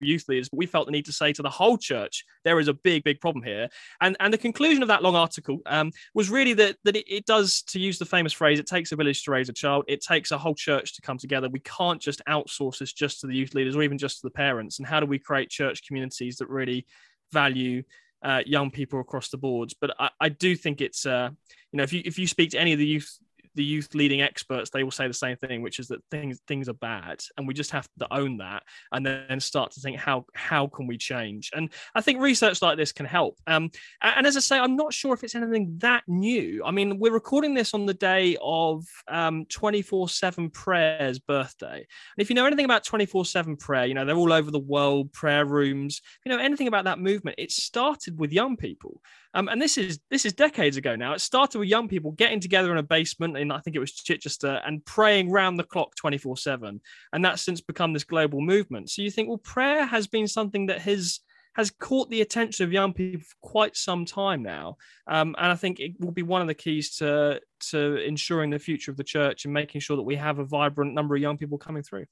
youth 0.07 0.27
leaders, 0.27 0.49
but 0.49 0.57
we 0.57 0.65
felt 0.65 0.85
the 0.85 0.91
need 0.91 1.05
to 1.05 1.11
say 1.11 1.33
to 1.33 1.41
the 1.41 1.49
whole 1.49 1.77
church, 1.77 2.25
there 2.43 2.59
is 2.59 2.67
a 2.67 2.73
big, 2.73 3.03
big 3.03 3.19
problem 3.19 3.43
here. 3.43 3.69
And 4.01 4.15
and 4.19 4.33
the 4.33 4.37
conclusion 4.37 4.81
of 4.81 4.87
that 4.87 5.03
long 5.03 5.15
article 5.15 5.59
um, 5.65 5.91
was 6.13 6.29
really 6.29 6.53
that 6.53 6.77
that 6.83 6.95
it, 6.95 7.05
it, 7.07 7.25
does, 7.25 7.61
to 7.63 7.79
use 7.79 7.99
the 7.99 8.05
famous 8.05 8.33
phrase, 8.33 8.59
it 8.59 8.67
takes 8.67 8.91
a 8.91 8.95
village 8.95 9.23
to 9.23 9.31
raise 9.31 9.49
a 9.49 9.53
child. 9.53 9.85
It 9.87 10.01
takes 10.01 10.31
a 10.31 10.37
whole 10.37 10.55
church 10.55 10.95
to 10.95 11.01
come 11.01 11.17
together. 11.17 11.49
We 11.49 11.59
can't 11.61 12.01
just 12.01 12.21
outsource 12.27 12.79
this 12.79 12.93
just 12.93 13.21
to 13.21 13.27
the 13.27 13.35
youth 13.35 13.53
leaders 13.53 13.75
or 13.75 13.83
even 13.83 13.97
just 13.97 14.21
to 14.21 14.27
the 14.27 14.31
parents. 14.31 14.79
And 14.79 14.87
how 14.87 14.99
do 14.99 15.05
we 15.05 15.19
create 15.19 15.49
church 15.49 15.85
communities 15.85 16.37
that 16.37 16.49
really 16.49 16.85
value 17.31 17.83
uh, 18.23 18.41
young 18.45 18.71
people 18.71 18.99
across 18.99 19.29
the 19.29 19.37
boards? 19.37 19.73
But 19.73 19.95
I, 19.99 20.09
I 20.19 20.29
do 20.29 20.55
think 20.55 20.81
it's, 20.81 21.05
uh, 21.05 21.29
you 21.71 21.77
know, 21.77 21.83
if 21.83 21.93
you 21.93 22.01
if 22.05 22.17
you 22.17 22.27
speak 22.27 22.51
to 22.51 22.59
any 22.59 22.73
of 22.73 22.79
the 22.79 22.85
youth 22.85 23.19
the 23.55 23.63
youth 23.63 23.93
leading 23.93 24.21
experts 24.21 24.69
they 24.69 24.83
will 24.83 24.91
say 24.91 25.07
the 25.07 25.13
same 25.13 25.35
thing 25.37 25.61
which 25.61 25.79
is 25.79 25.87
that 25.87 26.03
things 26.11 26.39
things 26.47 26.69
are 26.69 26.73
bad 26.73 27.21
and 27.37 27.47
we 27.47 27.53
just 27.53 27.71
have 27.71 27.87
to 27.99 28.13
own 28.13 28.37
that 28.37 28.63
and 28.91 29.05
then 29.05 29.39
start 29.39 29.71
to 29.71 29.79
think 29.79 29.97
how 29.97 30.25
how 30.33 30.67
can 30.67 30.87
we 30.87 30.97
change? 30.97 31.51
And 31.53 31.69
i 31.95 32.01
think 32.01 32.21
research 32.21 32.61
like 32.61 32.77
this 32.77 32.91
can 32.91 33.05
help. 33.05 33.37
Um, 33.47 33.71
and 34.01 34.25
as 34.25 34.37
i 34.37 34.39
say 34.39 34.59
i'm 34.59 34.75
not 34.75 34.93
sure 34.93 35.13
if 35.13 35.23
it's 35.23 35.35
anything 35.35 35.75
that 35.79 36.03
new. 36.07 36.63
I 36.65 36.71
mean 36.71 36.99
we're 36.99 37.13
recording 37.13 37.53
this 37.53 37.73
on 37.73 37.85
the 37.85 37.93
day 37.93 38.37
of 38.41 38.85
um, 39.07 39.45
24-7 39.45 40.53
prayers 40.53 41.19
birthday. 41.19 41.77
And 41.77 42.17
if 42.17 42.29
you 42.29 42.35
know 42.35 42.45
anything 42.45 42.65
about 42.65 42.85
24-7 42.85 43.59
prayer 43.59 43.85
you 43.85 43.93
know 43.93 44.05
they're 44.05 44.15
all 44.15 44.33
over 44.33 44.51
the 44.51 44.59
world 44.59 45.11
prayer 45.13 45.45
rooms 45.45 46.01
you 46.25 46.31
know 46.31 46.37
anything 46.37 46.67
about 46.67 46.85
that 46.85 46.99
movement 46.99 47.35
it 47.37 47.51
started 47.51 48.19
with 48.19 48.31
young 48.31 48.57
people. 48.57 49.01
Um, 49.33 49.47
and 49.47 49.61
this 49.61 49.77
is 49.77 49.99
this 50.09 50.25
is 50.25 50.33
decades 50.33 50.77
ago 50.77 50.95
now. 50.95 51.13
It 51.13 51.21
started 51.21 51.59
with 51.59 51.69
young 51.69 51.87
people 51.87 52.11
getting 52.11 52.39
together 52.39 52.71
in 52.71 52.77
a 52.77 52.83
basement 52.83 53.37
in 53.39 53.51
I 53.51 53.59
think 53.59 53.75
it 53.75 53.79
was 53.79 53.93
Chichester 53.93 54.61
and 54.65 54.83
praying 54.85 55.31
round 55.31 55.57
the 55.57 55.63
clock 55.63 55.95
24/7. 55.95 56.79
And 57.13 57.25
that's 57.25 57.41
since 57.41 57.61
become 57.61 57.93
this 57.93 58.03
global 58.03 58.41
movement. 58.41 58.89
So 58.89 59.01
you 59.01 59.11
think, 59.11 59.29
well, 59.29 59.37
prayer 59.37 59.85
has 59.85 60.07
been 60.07 60.27
something 60.27 60.67
that 60.67 60.81
has 60.81 61.19
has 61.55 61.71
caught 61.71 62.09
the 62.09 62.21
attention 62.21 62.65
of 62.65 62.71
young 62.71 62.93
people 62.93 63.21
for 63.21 63.35
quite 63.41 63.75
some 63.75 64.05
time 64.05 64.41
now. 64.41 64.77
Um, 65.07 65.35
and 65.37 65.51
I 65.51 65.55
think 65.55 65.79
it 65.79 65.93
will 65.99 66.11
be 66.11 66.23
one 66.23 66.41
of 66.41 66.47
the 66.47 66.53
keys 66.53 66.95
to 66.97 67.41
to 67.71 67.95
ensuring 67.97 68.49
the 68.49 68.59
future 68.59 68.91
of 68.91 68.97
the 68.97 69.03
church 69.03 69.45
and 69.45 69.53
making 69.53 69.81
sure 69.81 69.97
that 69.97 70.03
we 70.03 70.15
have 70.15 70.39
a 70.39 70.45
vibrant 70.45 70.93
number 70.93 71.15
of 71.15 71.21
young 71.21 71.37
people 71.37 71.57
coming 71.57 71.83
through. 71.83 72.05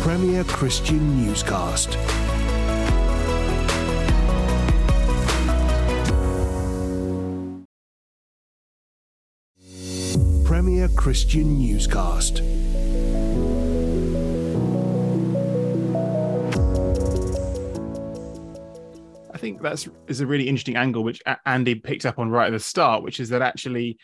Premier 0.00 0.44
Christian 0.44 1.26
Newscast. 1.26 2.27
Premier 10.58 10.88
Christian 10.88 11.56
Newscast. 11.56 12.40
I 19.32 19.38
think 19.38 19.62
that's 19.62 19.88
is 20.08 20.20
a 20.20 20.26
really 20.26 20.48
interesting 20.48 20.74
angle, 20.74 21.04
which 21.04 21.22
Andy 21.46 21.76
picked 21.76 22.04
up 22.04 22.18
on 22.18 22.30
right 22.30 22.48
at 22.48 22.50
the 22.50 22.58
start, 22.58 23.04
which 23.04 23.20
is 23.20 23.28
that 23.28 23.40
actually 23.40 23.98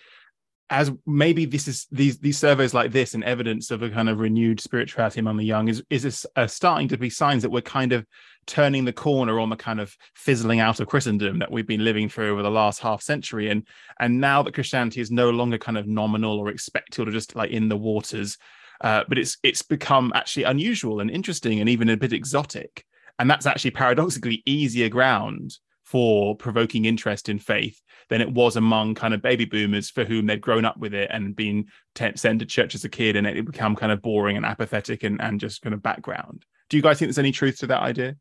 as 0.70 0.92
maybe 1.06 1.44
this 1.44 1.66
is 1.66 1.88
these 1.90 2.18
these 2.18 2.38
surveys 2.38 2.72
like 2.72 2.92
this 2.92 3.14
and 3.14 3.24
evidence 3.24 3.72
of 3.72 3.82
a 3.82 3.90
kind 3.90 4.08
of 4.08 4.20
renewed 4.20 4.60
spirituality 4.60 5.18
among 5.18 5.36
the 5.36 5.44
young 5.44 5.66
is 5.66 5.82
is 5.90 6.24
a, 6.36 6.42
a 6.42 6.48
starting 6.48 6.86
to 6.86 6.96
be 6.96 7.10
signs 7.10 7.42
that 7.42 7.50
we're 7.50 7.62
kind 7.62 7.92
of 7.92 8.06
turning 8.46 8.85
the 8.85 8.92
corner 8.92 9.40
on 9.40 9.50
the 9.50 9.57
kind 9.57 9.80
of 9.80 9.96
fizzling 10.14 10.61
out 10.61 10.80
of 10.80 10.87
Christendom 10.87 11.38
that 11.38 11.50
we've 11.50 11.66
been 11.66 11.85
living 11.85 12.09
through 12.09 12.33
over 12.33 12.42
the 12.42 12.50
last 12.50 12.80
half 12.80 13.02
century 13.02 13.50
and 13.50 13.66
and 14.00 14.20
now 14.20 14.42
that 14.42 14.54
Christianity 14.54 15.00
is 15.00 15.11
no 15.11 15.30
longer 15.30 15.59
kind 15.59 15.78
of 15.78 15.87
nominal 15.87 16.38
or 16.38 16.48
expected 16.48 17.09
or 17.09 17.11
just 17.11 17.37
like 17.37 17.50
in 17.50 17.68
the 17.68 17.76
waters 17.76 18.38
uh, 18.80 19.04
but 19.09 19.18
it's 19.18 19.38
it's 19.42 19.62
become 19.62 20.12
actually 20.14 20.44
unusual 20.44 21.00
and 21.00 21.11
interesting 21.11 21.61
and 21.61 21.68
even 21.68 21.88
a 21.88 21.96
bit 21.96 22.12
exotic 22.12 22.85
and 23.18 23.30
that's 23.30 23.46
actually 23.46 23.70
paradoxically 23.70 24.42
easier 24.46 24.88
ground 24.88 25.59
for 25.85 26.35
provoking 26.35 26.87
interest 26.87 27.28
in 27.28 27.38
faith 27.38 27.80
than 28.09 28.20
it 28.20 28.33
was 28.33 28.57
among 28.57 28.94
kind 28.94 29.14
of 29.14 29.22
baby 29.22 29.44
boomers 29.44 29.90
for 29.90 30.04
whom 30.04 30.26
they'd 30.26 30.40
grown 30.40 30.64
up 30.64 30.76
with 30.78 30.94
it 30.94 31.11
and 31.12 31.37
been 31.37 31.66
t- 31.94 32.11
sent 32.16 32.40
to 32.40 32.46
church 32.46 32.74
as 32.74 32.85
a 32.85 32.88
kid 32.88 33.16
and 33.16 33.26
it 33.26 33.44
become 33.44 33.76
kind 33.76 33.92
of 33.92 34.02
boring 34.02 34.37
and 34.37 34.46
apathetic 34.46 35.02
and, 35.04 35.20
and 35.20 35.40
just 35.40 35.62
kind 35.62 35.74
of 35.74 35.83
background. 35.83 36.44
Do 36.68 36.77
you 36.77 36.83
guys 36.83 36.98
think 36.98 37.09
there's 37.09 37.18
any 37.18 37.33
truth 37.33 37.59
to 37.59 37.66
that 37.68 37.83
idea? 37.83 38.16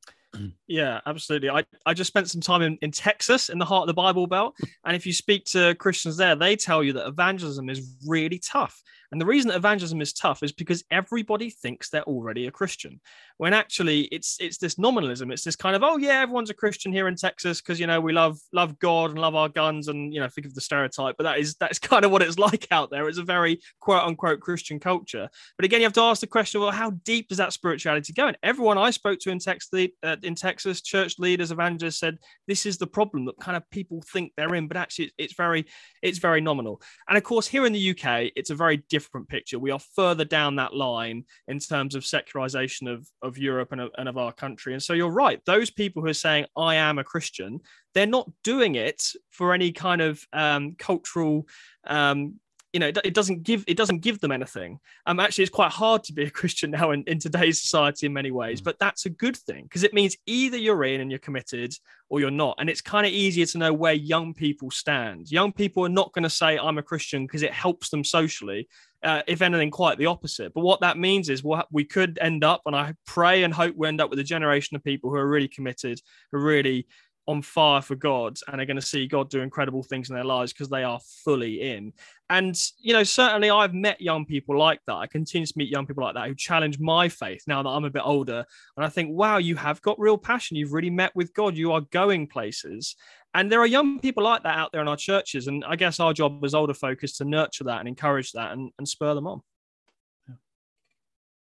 Yeah, 0.68 1.00
absolutely. 1.06 1.50
I, 1.50 1.64
I 1.86 1.94
just 1.94 2.08
spent 2.08 2.30
some 2.30 2.42
time 2.42 2.62
in, 2.62 2.78
in 2.82 2.92
Texas 2.92 3.50
in 3.50 3.60
the 3.60 3.66
heart 3.66 3.84
of 3.84 3.88
the 3.88 3.94
Bible 3.94 4.26
Belt. 4.28 4.56
And 4.84 4.96
if 4.96 5.06
you 5.06 5.14
speak 5.14 5.46
to 5.46 5.76
Christians 5.76 6.18
there, 6.18 6.36
they 6.36 6.56
tell 6.56 6.84
you 6.84 6.94
that 6.94 7.08
evangelism 7.08 7.70
is 7.70 7.96
really 8.08 8.40
tough. 8.40 8.82
And 9.14 9.22
the 9.22 9.28
reason 9.28 9.50
that 9.50 9.58
evangelism 9.58 10.02
is 10.02 10.12
tough 10.12 10.42
is 10.42 10.52
because 10.52 10.84
everybody 10.90 11.52
thinks 11.52 11.88
they're 11.88 12.02
already 12.02 12.48
a 12.48 12.52
Christian, 12.52 13.00
when 13.38 13.54
actually 13.54 14.06
it's 14.06 14.38
it's 14.40 14.58
this 14.58 14.80
nominalism. 14.80 15.32
It's 15.32 15.44
this 15.44 15.56
kind 15.56 15.76
of 15.76 15.84
oh 15.84 15.98
yeah, 15.98 16.22
everyone's 16.22 16.50
a 16.50 16.56
Christian 16.56 16.92
here 16.92 17.08
in 17.08 17.16
Texas 17.16 17.62
because 17.62 17.80
you 17.80 17.86
know 17.86 18.02
we 18.02 18.12
love 18.12 18.40
love 18.54 18.80
God 18.80 19.12
and 19.12 19.20
love 19.20 19.36
our 19.36 19.50
guns 19.50 19.88
and 19.88 20.12
you 20.12 20.20
know 20.20 20.28
think 20.28 20.48
of 20.48 20.56
the 20.56 20.62
stereotype, 20.62 21.16
but 21.16 21.26
that 21.26 21.38
is 21.38 21.54
that's 21.60 21.78
kind 21.92 22.06
of 22.06 22.10
what 22.10 22.24
it's 22.24 22.40
like 22.40 22.68
out 22.72 22.90
there. 22.90 23.08
It's 23.08 23.20
a 23.20 23.24
very 23.24 23.60
quote 23.80 24.02
unquote 24.02 24.40
Christian 24.40 24.80
culture. 24.80 25.30
But 25.58 25.66
again, 25.66 25.82
you 25.82 25.86
have 25.86 25.94
to 25.94 26.02
ask 26.02 26.22
the 26.22 26.26
question: 26.26 26.62
well, 26.62 26.72
how 26.72 26.90
deep 26.90 27.30
does 27.30 27.38
that 27.38 27.54
spirituality 27.54 28.14
go? 28.14 28.26
And 28.26 28.38
everyone 28.42 28.80
I 28.80 28.90
spoke 28.90 29.20
to 29.20 29.30
in 29.30 29.38
Texas, 29.38 29.90
uh, 30.02 30.16
in 30.24 30.34
Texas, 30.34 30.82
church 30.82 31.20
leaders, 31.20 31.52
evangelists 31.52 32.00
said 32.00 32.18
this 32.48 32.66
is 32.66 32.80
the 32.80 32.88
problem 32.88 33.26
that 33.26 33.38
kind 33.40 33.56
of 33.56 33.70
people 33.70 34.02
think 34.12 34.34
they're 34.36 34.56
in, 34.56 34.68
but 34.68 34.76
actually 34.76 35.12
it's 35.20 35.36
very 35.36 35.68
it's 36.02 36.18
very 36.18 36.42
nominal. 36.42 36.82
And 37.08 37.16
of 37.16 37.24
course, 37.24 37.46
here 37.46 37.68
in 37.68 37.74
the 37.74 37.92
UK, 37.92 38.32
it's 38.36 38.50
a 38.50 38.56
very 38.56 38.78
different 38.90 39.03
picture. 39.30 39.60
We 39.60 39.72
are 39.72 39.80
further 39.80 40.26
down 40.26 40.56
that 40.58 40.76
line 40.76 41.26
in 41.48 41.60
terms 41.60 41.96
of 41.96 42.06
secularization 42.06 42.88
of, 42.88 43.08
of 43.22 43.38
Europe 43.38 43.72
and 43.72 43.82
of, 43.82 43.92
and 43.98 44.10
of 44.10 44.18
our 44.18 44.32
country. 44.32 44.74
And 44.74 44.82
so 44.82 44.94
you're 44.94 45.10
right. 45.10 45.42
Those 45.46 45.70
people 45.70 46.02
who 46.02 46.10
are 46.10 46.14
saying, 46.14 46.46
I 46.58 46.76
am 46.76 47.00
a 47.00 47.04
Christian, 47.04 47.62
they're 47.94 48.06
not 48.06 48.30
doing 48.44 48.76
it 48.76 49.12
for 49.30 49.54
any 49.54 49.72
kind 49.72 50.02
of 50.02 50.26
um, 50.34 50.76
cultural 50.78 51.48
um, 51.86 52.40
you 52.74 52.80
know, 52.80 52.88
it, 52.88 52.98
it, 53.04 53.14
doesn't 53.14 53.44
give 53.44 53.64
it 53.68 53.78
doesn't 53.78 54.00
give 54.00 54.20
them 54.20 54.32
anything. 54.32 54.80
Um, 55.06 55.20
actually, 55.20 55.44
it's 55.44 55.54
quite 55.54 55.72
hard 55.72 56.04
to 56.06 56.14
be 56.14 56.24
a 56.24 56.30
Christian 56.42 56.72
now 56.72 56.92
in, 56.92 57.04
in 57.06 57.20
today's 57.20 57.62
society 57.62 58.08
in 58.08 58.14
many 58.14 58.32
ways, 58.32 58.60
mm. 58.60 58.66
but 58.66 58.80
that's 58.80 59.06
a 59.06 59.10
good 59.10 59.38
thing 59.38 59.64
because 59.64 59.84
it 59.84 59.94
means 59.94 60.18
either 60.26 60.58
you're 60.58 60.84
in 60.84 61.00
and 61.00 61.12
you're 61.12 61.20
committed 61.20 61.76
or 62.10 62.20
you're 62.20 62.32
not. 62.32 62.56
And 62.60 62.70
it's 62.70 62.82
kind 62.82 63.06
of 63.06 63.14
easier 63.14 63.46
to 63.46 63.58
know 63.60 63.74
where 63.74 63.94
young 63.94 64.34
people 64.34 64.72
stand. 64.72 65.32
Young 65.32 65.54
people 65.54 65.86
are 65.86 65.90
not 65.90 66.12
going 66.14 66.24
to 66.24 66.30
say 66.30 66.58
I'm 66.58 66.80
a 66.80 66.84
Christian 66.84 67.26
because 67.26 67.44
it 67.44 67.54
helps 67.54 67.90
them 67.90 68.04
socially. 68.04 68.68
Uh, 69.04 69.22
if 69.28 69.42
anything, 69.42 69.70
quite 69.70 69.98
the 69.98 70.06
opposite. 70.06 70.54
But 70.54 70.62
what 70.62 70.80
that 70.80 70.98
means 70.98 71.28
is 71.28 71.44
what 71.44 71.68
we 71.72 71.84
could 71.84 72.18
end 72.22 72.46
up, 72.46 72.62
and 72.66 72.74
I 72.74 72.94
pray 73.06 73.44
and 73.44 73.54
hope 73.54 73.76
we 73.76 73.88
end 73.88 74.00
up 74.00 74.10
with 74.10 74.20
a 74.20 74.24
generation 74.24 74.78
of 74.78 74.84
people 74.84 75.10
who 75.10 75.18
are 75.18 75.28
really 75.28 75.50
committed, 75.50 76.02
who 76.32 76.40
really 76.40 76.88
on 77.28 77.42
fire 77.42 77.82
for 77.82 77.96
God 77.96 78.38
and 78.48 78.60
are 78.60 78.66
going 78.66 78.76
to 78.76 78.82
see 78.82 79.08
God 79.08 79.30
do 79.30 79.42
incredible 79.42 79.82
things 79.82 80.10
in 80.10 80.16
their 80.16 80.26
lives 80.26 80.52
because 80.52 80.70
they 80.70 80.84
are 80.84 81.00
fully 81.24 81.62
in. 81.62 81.94
And, 82.30 82.60
you 82.80 82.94
know, 82.94 83.04
certainly 83.04 83.50
I've 83.50 83.74
met 83.74 84.02
young 84.02 84.26
people 84.26 84.58
like 84.58 84.82
that. 84.88 84.96
I 84.96 85.08
continue 85.08 85.46
to 85.46 85.54
meet 85.56 85.70
young 85.70 85.86
people 85.86 86.04
like 86.04 86.16
that 86.16 86.28
who 86.28 86.36
challenge 86.36 86.80
my 86.80 87.08
faith 87.08 87.44
now 87.48 87.64
that 87.64 87.70
I'm 87.70 87.86
a 87.86 87.90
bit 87.90 88.02
older. 88.04 88.46
And 88.76 88.86
I 88.86 88.90
think, 88.90 89.12
wow, 89.12 89.38
you 89.38 89.56
have 89.56 89.82
got 89.82 90.00
real 90.00 90.18
passion. 90.18 90.58
You've 90.58 90.74
really 90.74 90.90
met 90.90 91.16
with 91.16 91.34
God. 91.34 91.56
You 91.56 91.72
are 91.72 91.82
going 91.82 92.28
places. 92.28 92.96
And 93.34 93.52
there 93.52 93.62
are 93.62 93.68
young 93.68 94.00
people 94.00 94.24
like 94.24 94.44
that 94.44 94.58
out 94.58 94.72
there 94.72 94.82
in 94.82 94.88
our 94.88 94.98
churches. 94.98 95.48
And 95.48 95.64
I 95.66 95.76
guess 95.76 96.00
our 96.00 96.14
job 96.14 96.44
as 96.44 96.54
older 96.54 96.74
folk 96.74 97.04
is 97.04 97.14
to 97.18 97.26
nurture 97.26 97.64
that 97.66 97.80
and 97.80 97.88
encourage 97.88 98.34
that 98.34 98.52
and, 98.52 98.72
and 98.78 98.88
spur 98.88 99.14
them 99.14 99.28
on. 99.28 99.42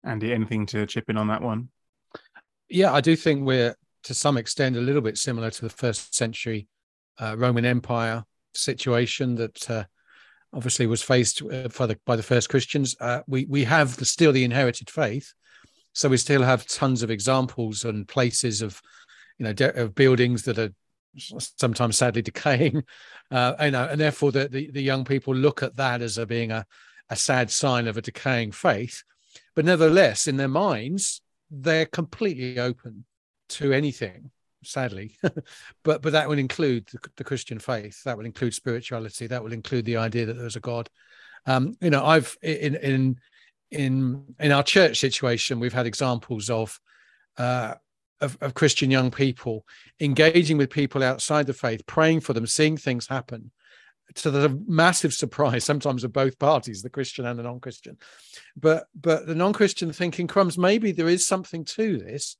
Andy, 0.03 0.31
anything 0.31 0.67
to 0.67 0.85
chip 0.85 1.09
in 1.09 1.17
on 1.17 1.27
that 1.29 1.41
one? 1.41 1.69
Yeah, 2.69 2.93
I 2.93 3.01
do 3.01 3.15
think 3.15 3.45
we're 3.45 3.75
to 4.05 4.13
some 4.13 4.37
extent 4.37 4.77
a 4.77 4.81
little 4.81 5.01
bit 5.01 5.17
similar 5.17 5.49
to 5.49 5.61
the 5.61 5.69
first 5.69 6.15
century 6.15 6.67
uh, 7.19 7.35
Roman 7.37 7.65
Empire 7.65 8.23
situation 8.53 9.35
that 9.35 9.69
uh, 9.69 9.83
obviously 10.53 10.85
was 10.85 11.01
faced 11.01 11.41
uh, 11.41 11.67
the, 11.67 11.99
by 12.05 12.15
the 12.15 12.23
first 12.23 12.49
Christians. 12.49 12.95
Uh, 12.99 13.21
we 13.27 13.45
we 13.45 13.63
have 13.63 13.97
the, 13.97 14.05
still 14.05 14.31
the 14.31 14.43
inherited 14.43 14.89
faith, 14.89 15.33
so 15.93 16.07
we 16.07 16.17
still 16.17 16.43
have 16.43 16.67
tons 16.67 17.01
of 17.01 17.09
examples 17.09 17.83
and 17.83 18.07
places 18.07 18.61
of 18.61 18.79
you 19.39 19.43
know 19.43 19.53
de- 19.53 19.81
of 19.81 19.95
buildings 19.95 20.43
that 20.43 20.59
are 20.59 20.73
sometimes 21.39 21.97
sadly 21.97 22.21
decaying, 22.21 22.83
uh, 23.31 23.55
you 23.61 23.71
know, 23.71 23.87
and 23.89 23.99
therefore 23.99 24.31
the, 24.31 24.47
the, 24.47 24.69
the 24.71 24.83
young 24.83 25.03
people 25.03 25.33
look 25.33 25.63
at 25.63 25.75
that 25.77 26.01
as 26.01 26.17
a, 26.17 26.25
being 26.25 26.51
a 26.51 26.65
a 27.09 27.15
sad 27.15 27.49
sign 27.49 27.87
of 27.87 27.97
a 27.97 28.01
decaying 28.01 28.51
faith, 28.51 29.03
but 29.55 29.65
nevertheless 29.65 30.27
in 30.27 30.37
their 30.37 30.47
minds 30.47 31.21
they're 31.51 31.85
completely 31.85 32.59
open 32.59 33.05
to 33.49 33.73
anything 33.73 34.31
sadly. 34.67 35.17
But 35.83 36.01
but 36.01 36.13
that 36.13 36.27
would 36.27 36.39
include 36.39 36.87
the, 36.87 36.99
the, 37.17 37.23
christian 37.23 37.59
faith. 37.59 38.03
That 38.03 38.17
would 38.17 38.25
include 38.25 38.53
spirituality. 38.53 39.27
That 39.27 39.43
would 39.43 39.53
include 39.53 39.85
the 39.85 39.97
idea 39.97 40.25
that 40.25 40.33
there's 40.33 40.55
a 40.55 40.61
god. 40.61 40.89
Um 41.45 41.75
you 41.79 41.91
know 41.91 42.03
i've 42.03 42.35
in 42.41 42.75
in 42.75 43.19
in 43.71 44.23
in 44.39 44.51
our 44.51 44.63
church 44.63 44.99
situation 44.99 45.59
we've 45.59 45.73
had 45.73 45.85
examples 45.85 46.49
of 46.49 46.79
uh 47.37 47.75
of, 48.21 48.37
of 48.41 48.53
christian 48.53 48.89
young 48.89 49.11
people 49.11 49.65
engaging 49.99 50.57
with 50.57 50.69
people 50.69 51.03
outside 51.03 51.45
the 51.45 51.53
faith 51.53 51.85
praying 51.85 52.21
for 52.21 52.33
them 52.33 52.47
seeing 52.47 52.77
things 52.77 53.07
happen. 53.07 53.51
To 54.15 54.31
the 54.31 54.61
massive 54.67 55.13
surprise 55.13 55.63
sometimes 55.63 56.03
of 56.03 56.13
both 56.13 56.39
parties 56.39 56.81
the 56.81 56.89
christian 56.89 57.25
and 57.25 57.37
the 57.37 57.43
non-christian. 57.43 57.97
But 58.55 58.85
but 58.99 59.27
the 59.27 59.35
non-christian 59.35 59.93
thinking 59.93 60.27
crumbs. 60.27 60.57
Maybe 60.57 60.91
there 60.91 61.09
is 61.09 61.27
something 61.27 61.65
to 61.65 61.97
this 61.97 62.37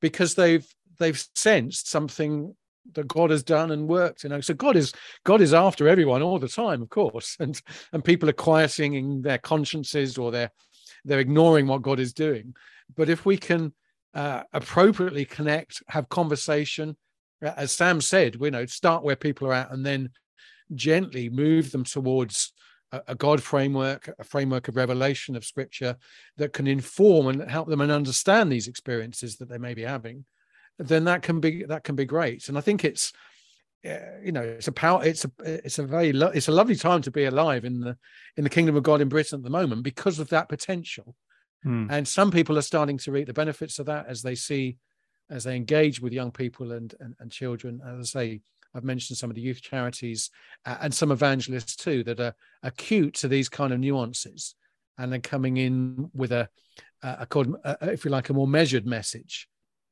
because 0.00 0.34
they've 0.34 0.66
they've 0.98 1.22
sensed 1.34 1.88
something 1.88 2.54
that 2.94 3.08
God 3.08 3.30
has 3.30 3.42
done 3.42 3.70
and 3.70 3.88
worked. 3.88 4.24
You 4.24 4.30
know, 4.30 4.40
so 4.40 4.54
God 4.54 4.76
is 4.76 4.92
God 5.24 5.40
is 5.40 5.54
after 5.54 5.88
everyone 5.88 6.22
all 6.22 6.38
the 6.38 6.48
time, 6.48 6.82
of 6.82 6.88
course, 6.88 7.36
and 7.40 7.60
and 7.92 8.04
people 8.04 8.28
are 8.28 8.34
quieting 8.34 9.22
their 9.22 9.38
consciences 9.38 10.18
or 10.18 10.30
they're 10.30 10.50
they're 11.04 11.20
ignoring 11.20 11.66
what 11.66 11.82
God 11.82 12.00
is 12.00 12.12
doing. 12.12 12.54
But 12.96 13.08
if 13.08 13.26
we 13.26 13.36
can 13.36 13.72
uh, 14.14 14.42
appropriately 14.52 15.24
connect, 15.24 15.82
have 15.88 16.08
conversation, 16.08 16.96
as 17.42 17.72
Sam 17.72 18.00
said, 18.00 18.36
you 18.40 18.50
know, 18.50 18.66
start 18.66 19.04
where 19.04 19.16
people 19.16 19.48
are 19.48 19.52
at, 19.52 19.70
and 19.70 19.84
then 19.84 20.10
gently 20.74 21.28
move 21.28 21.70
them 21.70 21.84
towards 21.84 22.52
a, 22.92 23.02
a 23.08 23.14
God 23.14 23.42
framework, 23.42 24.10
a 24.18 24.24
framework 24.24 24.68
of 24.68 24.76
revelation 24.76 25.36
of 25.36 25.44
Scripture 25.44 25.96
that 26.36 26.52
can 26.52 26.66
inform 26.66 27.26
and 27.26 27.50
help 27.50 27.68
them 27.68 27.80
and 27.80 27.92
understand 27.92 28.50
these 28.50 28.68
experiences 28.68 29.36
that 29.36 29.48
they 29.48 29.58
may 29.58 29.74
be 29.74 29.82
having 29.82 30.24
then 30.78 31.04
that 31.04 31.22
can 31.22 31.40
be 31.40 31.64
that 31.64 31.84
can 31.84 31.96
be 31.96 32.04
great. 32.04 32.48
And 32.48 32.56
I 32.56 32.60
think 32.60 32.84
it's 32.84 33.12
you 33.84 34.32
know 34.32 34.42
it's 34.42 34.66
a 34.66 34.72
power 34.72 35.04
it's 35.04 35.24
a 35.24 35.30
it's 35.44 35.78
a 35.78 35.84
very 35.84 36.12
lo- 36.12 36.32
it's 36.34 36.48
a 36.48 36.52
lovely 36.52 36.74
time 36.74 37.00
to 37.00 37.12
be 37.12 37.24
alive 37.24 37.64
in 37.64 37.78
the 37.80 37.96
in 38.36 38.42
the 38.42 38.50
kingdom 38.50 38.74
of 38.74 38.82
god 38.82 39.00
in 39.00 39.08
britain 39.08 39.38
at 39.38 39.44
the 39.44 39.50
moment 39.50 39.84
because 39.84 40.18
of 40.18 40.28
that 40.30 40.48
potential 40.48 41.14
hmm. 41.62 41.86
and 41.88 42.06
some 42.06 42.32
people 42.32 42.58
are 42.58 42.62
starting 42.62 42.98
to 42.98 43.12
reap 43.12 43.28
the 43.28 43.32
benefits 43.32 43.78
of 43.78 43.86
that 43.86 44.04
as 44.08 44.20
they 44.20 44.34
see 44.34 44.76
as 45.30 45.44
they 45.44 45.54
engage 45.54 46.00
with 46.00 46.12
young 46.12 46.32
people 46.32 46.72
and 46.72 46.96
and, 46.98 47.14
and 47.20 47.30
children 47.30 47.80
as 47.86 48.00
i 48.00 48.20
say 48.20 48.40
i've 48.78 48.84
mentioned 48.84 49.18
some 49.18 49.30
of 49.30 49.36
the 49.36 49.42
youth 49.42 49.60
charities 49.60 50.30
uh, 50.64 50.76
and 50.80 50.94
some 50.94 51.12
evangelists 51.12 51.76
too 51.76 52.02
that 52.04 52.20
are 52.20 52.34
acute 52.62 53.14
to 53.14 53.28
these 53.28 53.48
kind 53.48 53.72
of 53.72 53.80
nuances 53.80 54.54
and 54.98 55.12
then 55.12 55.20
coming 55.20 55.56
in 55.56 56.10
with 56.14 56.32
a, 56.32 56.48
a, 57.02 57.26
a, 57.30 57.76
a 57.80 57.92
if 57.92 58.04
you 58.04 58.10
like 58.10 58.30
a 58.30 58.34
more 58.34 58.48
measured 58.48 58.86
message 58.86 59.48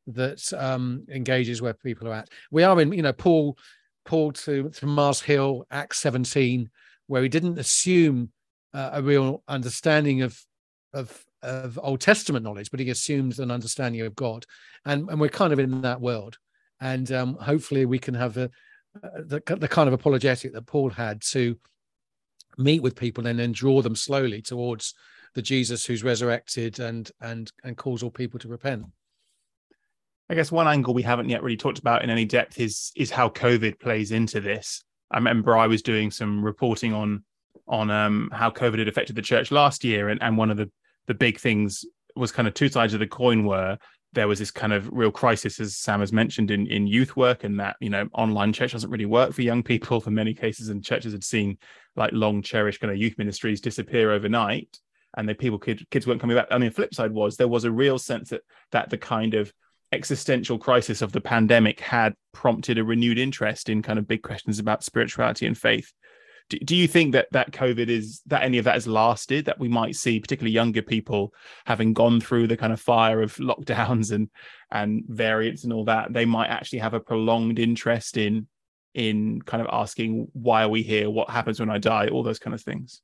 that 0.09 0.53
um, 0.53 1.05
engages 1.11 1.61
where 1.61 1.75
people 1.75 2.09
are 2.09 2.14
at. 2.14 2.29
We 2.51 2.62
are 2.62 2.81
in, 2.81 2.92
you 2.92 3.03
know, 3.03 3.12
Paul, 3.12 3.59
Paul 4.05 4.33
to, 4.33 4.70
to 4.70 4.87
Mars 4.87 5.20
Hill, 5.20 5.66
Acts 5.70 5.99
17, 5.99 6.70
where 7.09 7.22
he 7.22 7.29
didn't 7.29 7.59
assume 7.59 8.31
uh, 8.72 8.90
a 8.92 9.03
real 9.03 9.42
understanding 9.49 10.22
of, 10.22 10.40
of 10.92 11.22
of 11.42 11.79
Old 11.81 12.01
Testament 12.01 12.44
knowledge, 12.44 12.70
but 12.70 12.81
he 12.81 12.90
assumes 12.90 13.38
an 13.38 13.51
understanding 13.51 14.01
of 14.01 14.16
God, 14.16 14.44
and 14.85 15.09
and 15.09 15.20
we're 15.20 15.29
kind 15.29 15.53
of 15.53 15.59
in 15.59 15.83
that 15.83 16.01
world, 16.01 16.38
and 16.81 17.11
um, 17.12 17.35
hopefully 17.35 17.87
we 17.87 17.99
can 17.99 18.14
have 18.14 18.37
uh, 18.37 18.49
the 19.03 19.43
the 19.59 19.69
kind 19.69 19.89
of 19.89 19.95
apologetic 19.95 20.53
that 20.53 20.67
Paul 20.67 20.91
had 20.91 21.23
to 21.31 21.59
meet 22.59 22.83
with 22.83 22.97
people 22.97 23.27
and 23.27 23.39
then 23.39 23.53
draw 23.53 23.83
them 23.83 23.97
slowly 23.97 24.41
towards 24.43 24.95
the 25.35 25.43
Jesus 25.43 25.85
who's 25.85 26.03
resurrected 26.05 26.81
and 26.81 27.11
and 27.21 27.51
and 27.65 27.77
calls 27.77 28.03
all 28.03 28.11
people 28.11 28.39
to 28.41 28.49
repent. 28.49 28.85
I 30.29 30.35
guess 30.35 30.51
one 30.51 30.67
angle 30.67 30.95
we 30.95 31.03
haven't 31.03 31.29
yet 31.29 31.43
really 31.43 31.57
talked 31.57 31.79
about 31.79 32.03
in 32.03 32.11
any 32.11 32.25
depth 32.25 32.59
is 32.59 32.93
is 32.97 33.11
how 33.11 33.29
COVID 33.29 33.79
plays 33.79 34.11
into 34.11 34.41
this. 34.41 34.83
I 35.11 35.19
remember 35.19 35.57
I 35.57 35.67
was 35.67 35.83
doing 35.83 36.11
some 36.11 36.45
reporting 36.45 36.93
on 36.93 37.25
on 37.69 37.91
um, 37.91 38.31
how 38.33 38.51
COVID 38.51 38.79
had 38.79 38.89
affected 38.89 39.17
the 39.17 39.23
church 39.23 39.51
last 39.51 39.85
year, 39.85 40.09
and, 40.09 40.23
and 40.23 40.37
one 40.37 40.51
of 40.51 40.57
the 40.57 40.71
the 41.07 41.15
big 41.15 41.39
things 41.39 41.85
was 42.17 42.33
kind 42.33 42.49
of 42.49 42.55
two 42.55 42.69
sides 42.69 42.95
of 42.95 43.01
the 43.01 43.07
coin 43.07 43.45
were 43.45 43.79
there 44.17 44.27
was 44.27 44.41
this 44.41 44.51
kind 44.51 44.73
of 44.73 44.89
real 44.91 45.13
crisis, 45.13 45.61
as 45.61 45.77
Sam 45.77 46.01
has 46.01 46.13
mentioned, 46.13 46.51
in, 46.51 46.67
in 46.67 46.89
youth 46.89 47.17
work, 47.17 47.45
and 47.45 47.61
that 47.61 47.77
you 47.81 47.91
know 47.91 48.09
online 48.15 48.53
church 48.53 48.73
doesn't 48.73 48.91
really 48.91 49.07
work 49.07 49.33
for 49.33 49.43
young 49.43 49.63
people 49.63 50.01
for 50.01 50.11
many 50.11 50.35
cases, 50.35 50.71
and 50.71 50.85
churches 50.85 51.13
had 51.13 51.23
seen 51.23 51.59
like 51.95 52.11
long 52.13 52.43
cherished 52.43 52.81
kind 52.81 52.93
of 52.93 52.99
youth 52.99 53.17
ministries 53.19 53.61
disappear 53.61 54.11
overnight, 54.11 54.81
and 55.17 55.29
the 55.29 55.35
people 55.35 55.59
kid, 55.59 55.87
kids 55.91 56.07
weren't 56.07 56.21
coming 56.21 56.37
back. 56.37 56.49
And 56.51 56.65
the 56.65 56.71
flip 56.71 56.95
side 56.95 57.13
was 57.13 57.37
there 57.37 57.47
was 57.47 57.65
a 57.65 57.71
real 57.71 57.99
sense 57.99 58.31
that 58.31 58.41
that 58.73 58.91
the 58.91 58.99
kind 58.99 59.35
of 59.35 59.53
existential 59.93 60.59
crisis 60.59 61.03
of 61.03 61.13
the 61.13 61.21
pandemic 61.21 61.79
had 61.79 62.15
prompted 62.33 62.79
a 62.79 62.85
renewed 62.85 63.19
interest 63.19 63.69
in 63.69 63.83
kind 63.83 63.99
of 63.99 64.09
big 64.09 64.23
questions 64.23 64.59
about 64.59 64.83
spirituality 64.83 65.47
and 65.47 65.57
faith. 65.57 65.93
Do, 66.49 66.59
do, 66.59 66.77
you 66.77 66.87
think 66.87 67.13
that 67.13 67.27
that 67.33 67.51
COVID 67.51 67.89
is 67.89 68.23
that 68.27 68.43
any 68.43 68.59
of 68.59 68.65
that 68.65 68.75
has 68.75 68.87
lasted? 68.87 69.47
That 69.47 69.59
we 69.59 69.69
might 69.69 69.97
see, 69.97 70.21
particularly 70.21 70.53
younger 70.53 70.83
people, 70.83 71.35
having 71.65 71.93
gone 71.93 72.21
through 72.21 72.47
the 72.47 72.57
kind 72.57 72.73
of 72.73 72.81
fire 72.81 73.21
of 73.23 73.35
lockdowns 73.37 74.13
and 74.13 74.31
and 74.71 75.05
variants 75.09 75.65
and 75.65 75.73
all 75.73 75.85
that, 75.85 76.13
they 76.13 76.25
might 76.25 76.49
actually 76.49 76.81
have 76.81 76.95
a 76.95 77.01
prolonged 77.01 77.59
interest 77.59 78.17
in 78.17 78.47
in 78.95 79.43
kind 79.43 79.61
of 79.61 79.69
asking 79.71 80.29
why 80.33 80.63
are 80.63 80.69
we 80.69 80.83
here, 80.83 81.11
what 81.11 81.29
happens 81.29 81.61
when 81.61 81.69
I 81.69 81.79
die, 81.79 82.09
all 82.09 82.23
those 82.23 82.39
kind 82.39 82.55
of 82.55 82.63
things. 82.63 83.03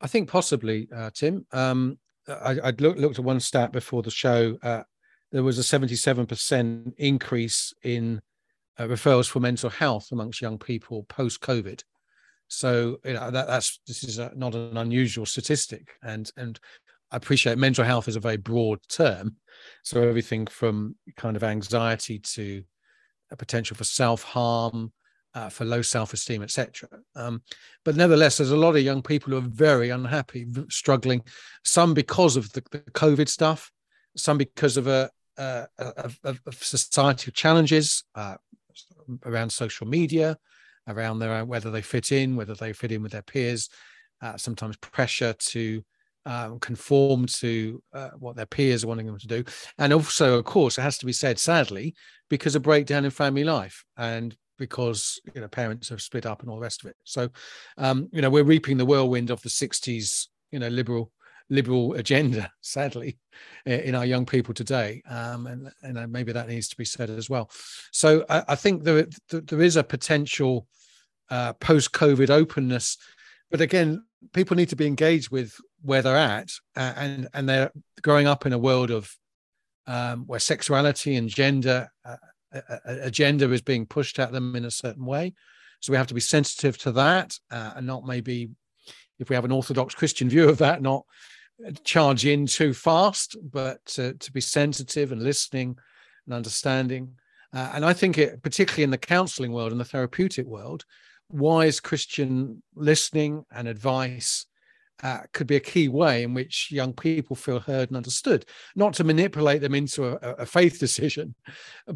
I 0.00 0.06
think 0.06 0.30
possibly, 0.30 0.88
uh, 0.94 1.10
Tim. 1.12 1.46
Um, 1.52 1.98
I, 2.28 2.58
I 2.62 2.70
looked, 2.78 2.98
looked 2.98 3.18
at 3.18 3.24
one 3.24 3.40
stat 3.40 3.72
before 3.72 4.02
the 4.02 4.10
show. 4.10 4.56
Uh, 4.62 4.82
there 5.32 5.42
was 5.42 5.58
a 5.58 5.62
77% 5.62 6.92
increase 6.96 7.74
in 7.82 8.20
uh, 8.78 8.84
referrals 8.84 9.28
for 9.28 9.40
mental 9.40 9.70
health 9.70 10.08
amongst 10.12 10.40
young 10.40 10.58
people 10.58 11.04
post 11.04 11.40
COVID. 11.40 11.82
So 12.48 12.98
you 13.04 13.14
know 13.14 13.30
that, 13.30 13.46
that's 13.46 13.80
this 13.86 14.04
is 14.04 14.18
a, 14.18 14.32
not 14.36 14.54
an 14.54 14.76
unusual 14.76 15.26
statistic, 15.26 15.88
and 16.02 16.30
and 16.36 16.58
I 17.10 17.16
appreciate 17.16 17.58
mental 17.58 17.84
health 17.84 18.08
is 18.08 18.16
a 18.16 18.20
very 18.20 18.36
broad 18.36 18.80
term. 18.88 19.36
So 19.82 20.02
everything 20.02 20.46
from 20.46 20.96
kind 21.16 21.36
of 21.36 21.42
anxiety 21.42 22.18
to 22.18 22.62
a 23.30 23.36
potential 23.36 23.76
for 23.76 23.84
self 23.84 24.22
harm, 24.22 24.92
uh, 25.34 25.50
for 25.50 25.64
low 25.64 25.82
self 25.82 26.12
esteem, 26.12 26.42
etc. 26.42 26.88
Um, 27.14 27.42
but 27.84 27.94
nevertheless, 27.94 28.38
there's 28.38 28.50
a 28.50 28.56
lot 28.56 28.74
of 28.74 28.82
young 28.82 29.02
people 29.02 29.30
who 29.30 29.38
are 29.38 29.48
very 29.48 29.90
unhappy, 29.90 30.46
struggling. 30.70 31.22
Some 31.64 31.94
because 31.94 32.36
of 32.36 32.52
the, 32.52 32.62
the 32.70 32.78
COVID 32.78 33.28
stuff, 33.28 33.70
some 34.16 34.38
because 34.38 34.76
of 34.76 34.86
a, 34.86 35.10
uh, 35.36 35.66
of, 35.78 36.18
of, 36.24 36.40
societal 36.54 37.32
challenges 37.34 38.04
uh, 38.14 38.36
around 39.24 39.50
social 39.50 39.86
media, 39.86 40.36
around 40.88 41.18
their 41.18 41.44
whether 41.44 41.70
they 41.70 41.82
fit 41.82 42.12
in, 42.12 42.36
whether 42.36 42.54
they 42.54 42.72
fit 42.72 42.92
in 42.92 43.02
with 43.02 43.12
their 43.12 43.22
peers. 43.22 43.68
Uh, 44.22 44.36
sometimes 44.36 44.78
pressure 44.78 45.34
to 45.34 45.84
um, 46.24 46.58
conform 46.58 47.26
to 47.26 47.82
uh, 47.92 48.08
what 48.18 48.34
their 48.34 48.46
peers 48.46 48.82
are 48.82 48.86
wanting 48.88 49.06
them 49.06 49.18
to 49.18 49.26
do. 49.26 49.44
And 49.76 49.92
also, 49.92 50.38
of 50.38 50.44
course, 50.46 50.78
it 50.78 50.82
has 50.82 50.96
to 50.98 51.06
be 51.06 51.12
said, 51.12 51.38
sadly, 51.38 51.94
because 52.30 52.56
of 52.56 52.62
breakdown 52.62 53.04
in 53.04 53.10
family 53.10 53.44
life. 53.44 53.84
And 53.98 54.34
because 54.58 55.20
you 55.34 55.40
know 55.40 55.48
parents 55.48 55.88
have 55.88 56.00
split 56.00 56.26
up 56.26 56.40
and 56.40 56.50
all 56.50 56.56
the 56.56 56.62
rest 56.62 56.82
of 56.84 56.90
it. 56.90 56.96
So, 57.04 57.28
um, 57.78 58.08
you 58.12 58.22
know, 58.22 58.30
we're 58.30 58.44
reaping 58.44 58.76
the 58.76 58.86
whirlwind 58.86 59.30
of 59.30 59.42
the 59.42 59.48
'60s, 59.48 60.28
you 60.50 60.58
know, 60.58 60.68
liberal 60.68 61.12
liberal 61.50 61.94
agenda, 61.94 62.50
sadly, 62.60 63.18
in 63.64 63.94
our 63.94 64.06
young 64.06 64.26
people 64.26 64.54
today, 64.54 65.02
um, 65.08 65.46
and 65.46 65.70
and 65.82 66.12
maybe 66.12 66.32
that 66.32 66.48
needs 66.48 66.68
to 66.68 66.76
be 66.76 66.84
said 66.84 67.10
as 67.10 67.28
well. 67.28 67.50
So, 67.92 68.24
I, 68.28 68.44
I 68.48 68.54
think 68.54 68.84
there 68.84 69.06
there 69.30 69.62
is 69.62 69.76
a 69.76 69.84
potential 69.84 70.66
uh, 71.30 71.52
post-COVID 71.54 72.30
openness, 72.30 72.96
but 73.50 73.60
again, 73.60 74.04
people 74.32 74.56
need 74.56 74.70
to 74.70 74.76
be 74.76 74.86
engaged 74.86 75.30
with 75.30 75.54
where 75.82 76.02
they're 76.02 76.16
at, 76.16 76.50
uh, 76.76 76.92
and 76.96 77.28
and 77.34 77.48
they're 77.48 77.70
growing 78.02 78.26
up 78.26 78.46
in 78.46 78.52
a 78.52 78.58
world 78.58 78.90
of 78.90 79.14
um, 79.86 80.24
where 80.26 80.40
sexuality 80.40 81.16
and 81.16 81.28
gender 81.28 81.88
uh, 82.04 82.16
agenda 82.84 83.50
is 83.52 83.62
being 83.62 83.86
pushed 83.86 84.18
at 84.18 84.32
them 84.32 84.56
in 84.56 84.64
a 84.64 84.70
certain 84.70 85.04
way. 85.04 85.34
So 85.80 85.92
we 85.92 85.96
have 85.96 86.06
to 86.08 86.14
be 86.14 86.20
sensitive 86.20 86.78
to 86.78 86.92
that 86.92 87.38
uh, 87.50 87.72
and 87.76 87.86
not 87.86 88.04
maybe, 88.04 88.50
if 89.18 89.28
we 89.28 89.34
have 89.34 89.44
an 89.44 89.52
Orthodox 89.52 89.94
Christian 89.94 90.28
view 90.28 90.48
of 90.48 90.58
that, 90.58 90.82
not 90.82 91.04
charge 91.84 92.26
in 92.26 92.46
too 92.46 92.74
fast, 92.74 93.36
but 93.42 93.84
to, 93.86 94.14
be 94.32 94.40
sensitive 94.40 95.12
and 95.12 95.22
listening 95.22 95.76
and 96.26 96.34
understanding. 96.34 97.12
Uh, 97.52 97.70
and 97.74 97.84
I 97.84 97.92
think 97.92 98.18
it, 98.18 98.42
particularly 98.42 98.84
in 98.84 98.90
the 98.90 98.98
counseling 98.98 99.52
world 99.52 99.72
and 99.72 99.80
the 99.80 99.84
therapeutic 99.84 100.46
world, 100.46 100.84
wise 101.30 101.80
Christian 101.80 102.62
listening 102.74 103.44
and 103.50 103.68
advice 103.68 104.46
uh, 105.02 105.20
could 105.32 105.46
be 105.46 105.56
a 105.56 105.60
key 105.60 105.88
way 105.88 106.22
in 106.22 106.32
which 106.32 106.70
young 106.70 106.92
people 106.92 107.36
feel 107.36 107.60
heard 107.60 107.90
and 107.90 107.96
understood, 107.96 108.46
not 108.74 108.94
to 108.94 109.04
manipulate 109.04 109.60
them 109.60 109.74
into 109.74 110.06
a, 110.06 110.16
a, 110.36 110.46
faith 110.46 110.78
decision, 110.80 111.34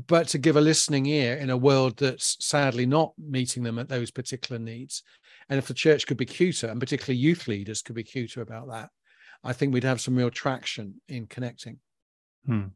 but 0.07 0.29
to 0.29 0.39
give 0.39 0.57
a 0.57 0.61
listening 0.61 1.07
ear 1.07 1.37
in 1.37 1.51
a 1.51 1.57
world 1.57 1.97
that's 1.97 2.37
sadly 2.45 2.85
not 2.85 3.13
meeting 3.19 3.63
them 3.63 3.79
at 3.79 3.89
those 3.89 4.11
particular 4.11 4.59
needs. 4.59 5.03
And 5.49 5.59
if 5.59 5.67
the 5.67 5.75
church 5.75 6.07
could 6.07 6.19
be 6.19 6.27
cuter, 6.27 6.67
and 6.67 6.79
particularly 6.79 7.19
youth 7.19 7.49
leaders 7.49 7.81
could 7.81 7.97
be 7.97 8.05
cuter 8.05 8.43
about 8.43 8.69
that, 8.69 8.91
I 9.43 9.53
think 9.53 9.73
we'd 9.73 9.85
have 9.85 10.01
some 10.01 10.17
real 10.17 10.31
traction 10.31 11.01
in 11.09 11.27
connecting. 11.27 11.79
Hmm. 12.47 12.67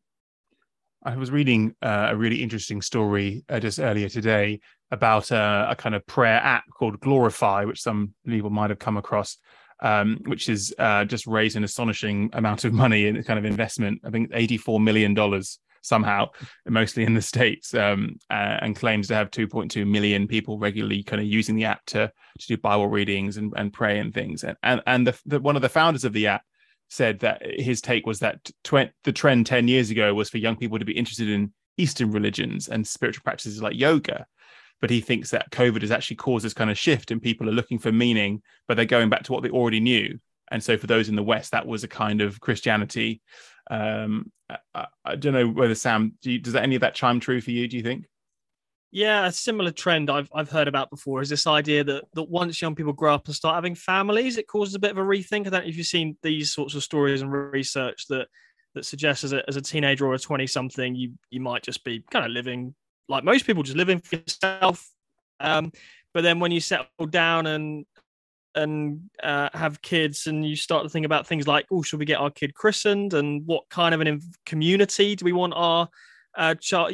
I 1.02 1.16
was 1.16 1.30
reading 1.30 1.74
uh, 1.82 2.08
a 2.10 2.16
really 2.16 2.42
interesting 2.42 2.80
story 2.80 3.44
uh, 3.50 3.60
just 3.60 3.78
earlier 3.78 4.08
today 4.08 4.60
about 4.90 5.30
uh, 5.30 5.66
a 5.68 5.76
kind 5.76 5.94
of 5.94 6.06
prayer 6.06 6.40
app 6.42 6.64
called 6.72 7.00
Glorify, 7.00 7.64
which 7.64 7.82
some 7.82 8.14
people 8.26 8.48
might 8.48 8.70
have 8.70 8.78
come 8.78 8.96
across 8.96 9.36
um, 9.80 10.18
which 10.26 10.46
has 10.46 10.72
uh, 10.78 11.04
just 11.04 11.26
raised 11.26 11.56
an 11.56 11.64
astonishing 11.64 12.30
amount 12.32 12.64
of 12.64 12.72
money 12.72 13.06
in 13.06 13.22
kind 13.22 13.38
of 13.38 13.44
investment. 13.44 14.00
I 14.04 14.10
think 14.10 14.30
$84 14.30 14.82
million 14.82 15.42
somehow, 15.82 16.30
mostly 16.66 17.04
in 17.04 17.14
the 17.14 17.22
States, 17.22 17.74
um, 17.74 18.16
uh, 18.30 18.58
and 18.62 18.74
claims 18.74 19.08
to 19.08 19.14
have 19.14 19.30
2.2 19.30 19.86
million 19.86 20.26
people 20.26 20.58
regularly 20.58 21.02
kind 21.02 21.20
of 21.20 21.28
using 21.28 21.56
the 21.56 21.66
app 21.66 21.84
to, 21.86 22.10
to 22.38 22.46
do 22.46 22.56
Bible 22.56 22.88
readings 22.88 23.36
and, 23.36 23.52
and 23.56 23.72
pray 23.72 23.98
and 23.98 24.14
things. 24.14 24.44
And, 24.44 24.56
and, 24.62 24.80
and 24.86 25.06
the, 25.06 25.20
the, 25.26 25.40
one 25.40 25.56
of 25.56 25.62
the 25.62 25.68
founders 25.68 26.04
of 26.04 26.12
the 26.12 26.28
app 26.28 26.42
said 26.94 27.20
that 27.20 27.42
his 27.44 27.80
take 27.80 28.06
was 28.06 28.20
that 28.20 28.44
tw- 28.62 28.92
the 29.04 29.12
trend 29.12 29.46
10 29.46 29.68
years 29.68 29.90
ago 29.90 30.14
was 30.14 30.30
for 30.30 30.38
young 30.38 30.56
people 30.56 30.78
to 30.78 30.84
be 30.84 30.96
interested 30.96 31.28
in 31.28 31.52
Eastern 31.76 32.10
religions 32.12 32.68
and 32.68 32.86
spiritual 32.86 33.22
practices 33.24 33.60
like 33.60 33.76
yoga 33.76 34.26
but 34.84 34.90
he 34.90 35.00
thinks 35.00 35.30
that 35.30 35.50
COVID 35.50 35.80
has 35.80 35.90
actually 35.90 36.16
caused 36.16 36.44
this 36.44 36.52
kind 36.52 36.70
of 36.70 36.78
shift 36.78 37.10
and 37.10 37.22
people 37.22 37.48
are 37.48 37.52
looking 37.52 37.78
for 37.78 37.90
meaning, 37.90 38.42
but 38.68 38.76
they're 38.76 38.84
going 38.84 39.08
back 39.08 39.22
to 39.22 39.32
what 39.32 39.42
they 39.42 39.48
already 39.48 39.80
knew. 39.80 40.18
And 40.50 40.62
so 40.62 40.76
for 40.76 40.86
those 40.86 41.08
in 41.08 41.16
the 41.16 41.22
West, 41.22 41.52
that 41.52 41.66
was 41.66 41.84
a 41.84 41.88
kind 41.88 42.20
of 42.20 42.38
Christianity. 42.38 43.22
Um, 43.70 44.30
I, 44.74 44.86
I 45.04 45.16
don't 45.16 45.32
know 45.32 45.48
whether 45.48 45.74
Sam, 45.74 46.12
do 46.20 46.32
you, 46.32 46.38
does 46.38 46.52
that, 46.52 46.64
any 46.64 46.74
of 46.74 46.82
that 46.82 46.94
chime 46.94 47.18
true 47.18 47.40
for 47.40 47.50
you? 47.50 47.66
Do 47.66 47.78
you 47.78 47.82
think? 47.82 48.04
Yeah, 48.94 49.26
a 49.26 49.32
similar 49.32 49.72
trend 49.72 50.08
I've 50.08 50.30
I've 50.32 50.48
heard 50.48 50.68
about 50.68 50.88
before 50.88 51.20
is 51.20 51.28
this 51.28 51.48
idea 51.48 51.82
that 51.82 52.04
that 52.14 52.30
once 52.30 52.62
young 52.62 52.76
people 52.76 52.92
grow 52.92 53.12
up 53.12 53.26
and 53.26 53.34
start 53.34 53.56
having 53.56 53.74
families, 53.74 54.38
it 54.38 54.46
causes 54.46 54.76
a 54.76 54.78
bit 54.78 54.92
of 54.92 54.98
a 54.98 55.00
rethink. 55.00 55.48
I 55.48 55.50
don't 55.50 55.64
know 55.64 55.68
if 55.68 55.76
you've 55.76 55.84
seen 55.84 56.16
these 56.22 56.52
sorts 56.52 56.76
of 56.76 56.84
stories 56.84 57.20
and 57.20 57.32
research 57.32 58.06
that 58.06 58.28
that 58.76 58.86
suggests 58.86 59.24
as 59.24 59.32
a, 59.32 59.42
as 59.48 59.56
a 59.56 59.60
teenager 59.60 60.06
or 60.06 60.14
a 60.14 60.18
20 60.18 60.46
something, 60.46 60.94
you 60.94 61.14
you 61.28 61.40
might 61.40 61.64
just 61.64 61.82
be 61.82 62.04
kind 62.12 62.24
of 62.24 62.30
living 62.30 62.72
like 63.08 63.24
most 63.24 63.46
people, 63.46 63.64
just 63.64 63.76
living 63.76 63.98
for 63.98 64.14
yourself. 64.14 64.88
Um, 65.40 65.72
but 66.12 66.22
then 66.22 66.38
when 66.38 66.52
you 66.52 66.60
settle 66.60 66.86
down 67.10 67.48
and 67.48 67.86
and 68.54 69.10
uh, 69.20 69.48
have 69.54 69.82
kids, 69.82 70.28
and 70.28 70.46
you 70.48 70.54
start 70.54 70.84
to 70.84 70.88
think 70.88 71.04
about 71.04 71.26
things 71.26 71.48
like, 71.48 71.66
oh, 71.72 71.82
should 71.82 71.98
we 71.98 72.06
get 72.06 72.20
our 72.20 72.30
kid 72.30 72.54
christened, 72.54 73.12
and 73.12 73.44
what 73.44 73.68
kind 73.70 73.92
of 73.92 74.00
an 74.00 74.20
community 74.46 75.16
do 75.16 75.24
we 75.24 75.32
want 75.32 75.52
our 75.56 75.88
uh, 76.36 76.54
child? 76.54 76.92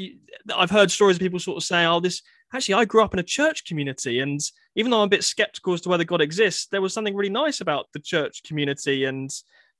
I've 0.55 0.71
heard 0.71 0.91
stories 0.91 1.17
of 1.17 1.21
people 1.21 1.39
sort 1.39 1.57
of 1.57 1.65
saying, 1.65 1.87
oh, 1.87 2.01
this 2.01 2.23
actually 2.55 2.75
I 2.75 2.85
grew 2.85 3.03
up 3.03 3.15
in 3.15 3.21
a 3.21 3.25
church 3.25 3.65
community, 3.65 4.21
and 4.21 4.41
even 4.77 4.91
though 4.91 5.01
I'm 5.01 5.07
a 5.07 5.11
bit 5.11 5.25
skeptical 5.25 5.75
as 5.75 5.81
to 5.83 5.89
whether 5.89 6.05
God 6.05 6.21
exists, 6.21 6.67
there 6.67 6.83
was 6.83 6.93
something 6.93 7.15
really 7.15 7.31
nice 7.31 7.61
about 7.61 7.87
the 7.93 8.01
church 8.01 8.43
community 8.43 9.05
and 9.05 9.31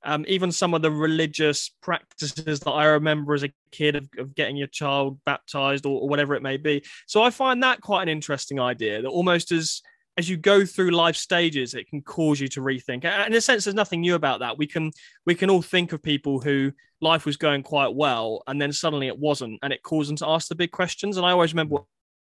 um, 0.03 0.25
even 0.27 0.51
some 0.51 0.73
of 0.73 0.81
the 0.81 0.91
religious 0.91 1.69
practices 1.81 2.59
that 2.59 2.71
I 2.71 2.85
remember 2.85 3.33
as 3.33 3.43
a 3.43 3.53
kid 3.71 3.95
of, 3.95 4.09
of 4.17 4.35
getting 4.35 4.55
your 4.55 4.67
child 4.67 5.19
baptized 5.25 5.85
or, 5.85 6.01
or, 6.01 6.09
whatever 6.09 6.33
it 6.33 6.41
may 6.41 6.57
be. 6.57 6.83
So 7.05 7.21
I 7.21 7.29
find 7.29 7.61
that 7.61 7.81
quite 7.81 8.03
an 8.03 8.09
interesting 8.09 8.59
idea 8.59 9.01
that 9.01 9.07
almost 9.07 9.51
as 9.51 9.81
as 10.17 10.29
you 10.29 10.37
go 10.37 10.65
through 10.65 10.91
life 10.91 11.15
stages, 11.15 11.73
it 11.73 11.87
can 11.87 12.01
cause 12.01 12.39
you 12.39 12.47
to 12.49 12.61
rethink. 12.61 13.05
In 13.05 13.33
a 13.33 13.41
sense, 13.41 13.63
there's 13.63 13.75
nothing 13.75 14.01
new 14.01 14.15
about 14.15 14.39
that. 14.39 14.57
We 14.57 14.67
can 14.67 14.91
we 15.25 15.35
can 15.35 15.49
all 15.49 15.61
think 15.61 15.93
of 15.93 16.03
people 16.03 16.39
who 16.39 16.73
life 16.99 17.25
was 17.25 17.37
going 17.37 17.63
quite 17.63 17.95
well 17.95 18.43
and 18.47 18.61
then 18.61 18.71
suddenly 18.71 19.07
it 19.07 19.17
wasn't, 19.17 19.59
and 19.63 19.73
it 19.73 19.83
caused 19.83 20.09
them 20.09 20.17
to 20.17 20.27
ask 20.27 20.47
the 20.47 20.55
big 20.55 20.71
questions. 20.71 21.17
And 21.17 21.25
I 21.25 21.31
always 21.31 21.53
remember 21.53 21.73
what 21.75 21.85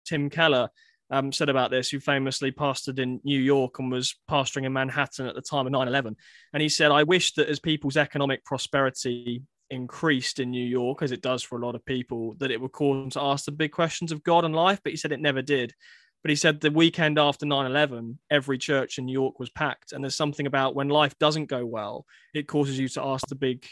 Tim 0.06 0.30
Keller 0.30 0.70
um, 1.10 1.32
said 1.32 1.50
about 1.50 1.72
this, 1.72 1.90
who 1.90 2.00
famously 2.00 2.52
pastored 2.52 3.00
in 3.00 3.20
New 3.24 3.40
York 3.40 3.80
and 3.80 3.92
was 3.92 4.16
pastoring 4.30 4.66
in 4.66 4.74
Manhattan 4.74 5.28
at 5.28 5.36
the 5.36 5.42
time 5.42 5.66
of 5.66 5.72
9 5.72 5.88
11. 5.88 6.16
And 6.54 6.62
he 6.62 6.70
said, 6.70 6.92
I 6.92 7.04
wish 7.04 7.34
that 7.34 7.50
as 7.50 7.60
people's 7.60 7.98
economic 7.98 8.44
prosperity 8.46 9.44
increased 9.70 10.40
in 10.40 10.52
New 10.52 10.66
York, 10.66 11.02
as 11.02 11.12
it 11.12 11.22
does 11.22 11.44
for 11.44 11.60
a 11.60 11.66
lot 11.66 11.76
of 11.76 11.86
people, 11.86 12.36
that 12.40 12.52
it 12.52 12.62
would 12.62 12.72
cause 12.72 12.96
them 12.96 13.10
to 13.12 13.22
ask 13.22 13.46
the 13.46 13.52
big 13.52 13.72
questions 13.72 14.12
of 14.12 14.24
God 14.24 14.46
and 14.46 14.56
life. 14.56 14.80
But 14.84 14.92
he 14.92 14.98
said 14.98 15.12
it 15.12 15.20
never 15.20 15.42
did. 15.42 15.74
But 16.24 16.30
he 16.30 16.36
said 16.38 16.62
the 16.62 16.72
weekend 16.72 17.20
after 17.20 17.46
9 17.46 17.66
11, 17.66 18.18
every 18.32 18.58
church 18.58 18.98
in 18.98 19.06
New 19.06 19.12
York 19.12 19.40
was 19.40 19.50
packed. 19.50 19.92
And 19.92 20.04
there's 20.04 20.16
something 20.16 20.48
about 20.48 20.74
when 20.74 20.88
life 20.88 21.18
doesn't 21.20 21.48
go 21.48 21.66
well, 21.66 22.06
it 22.34 22.48
causes 22.48 22.80
you 22.80 22.88
to 22.90 23.04
ask 23.04 23.28
the 23.28 23.36
big 23.36 23.66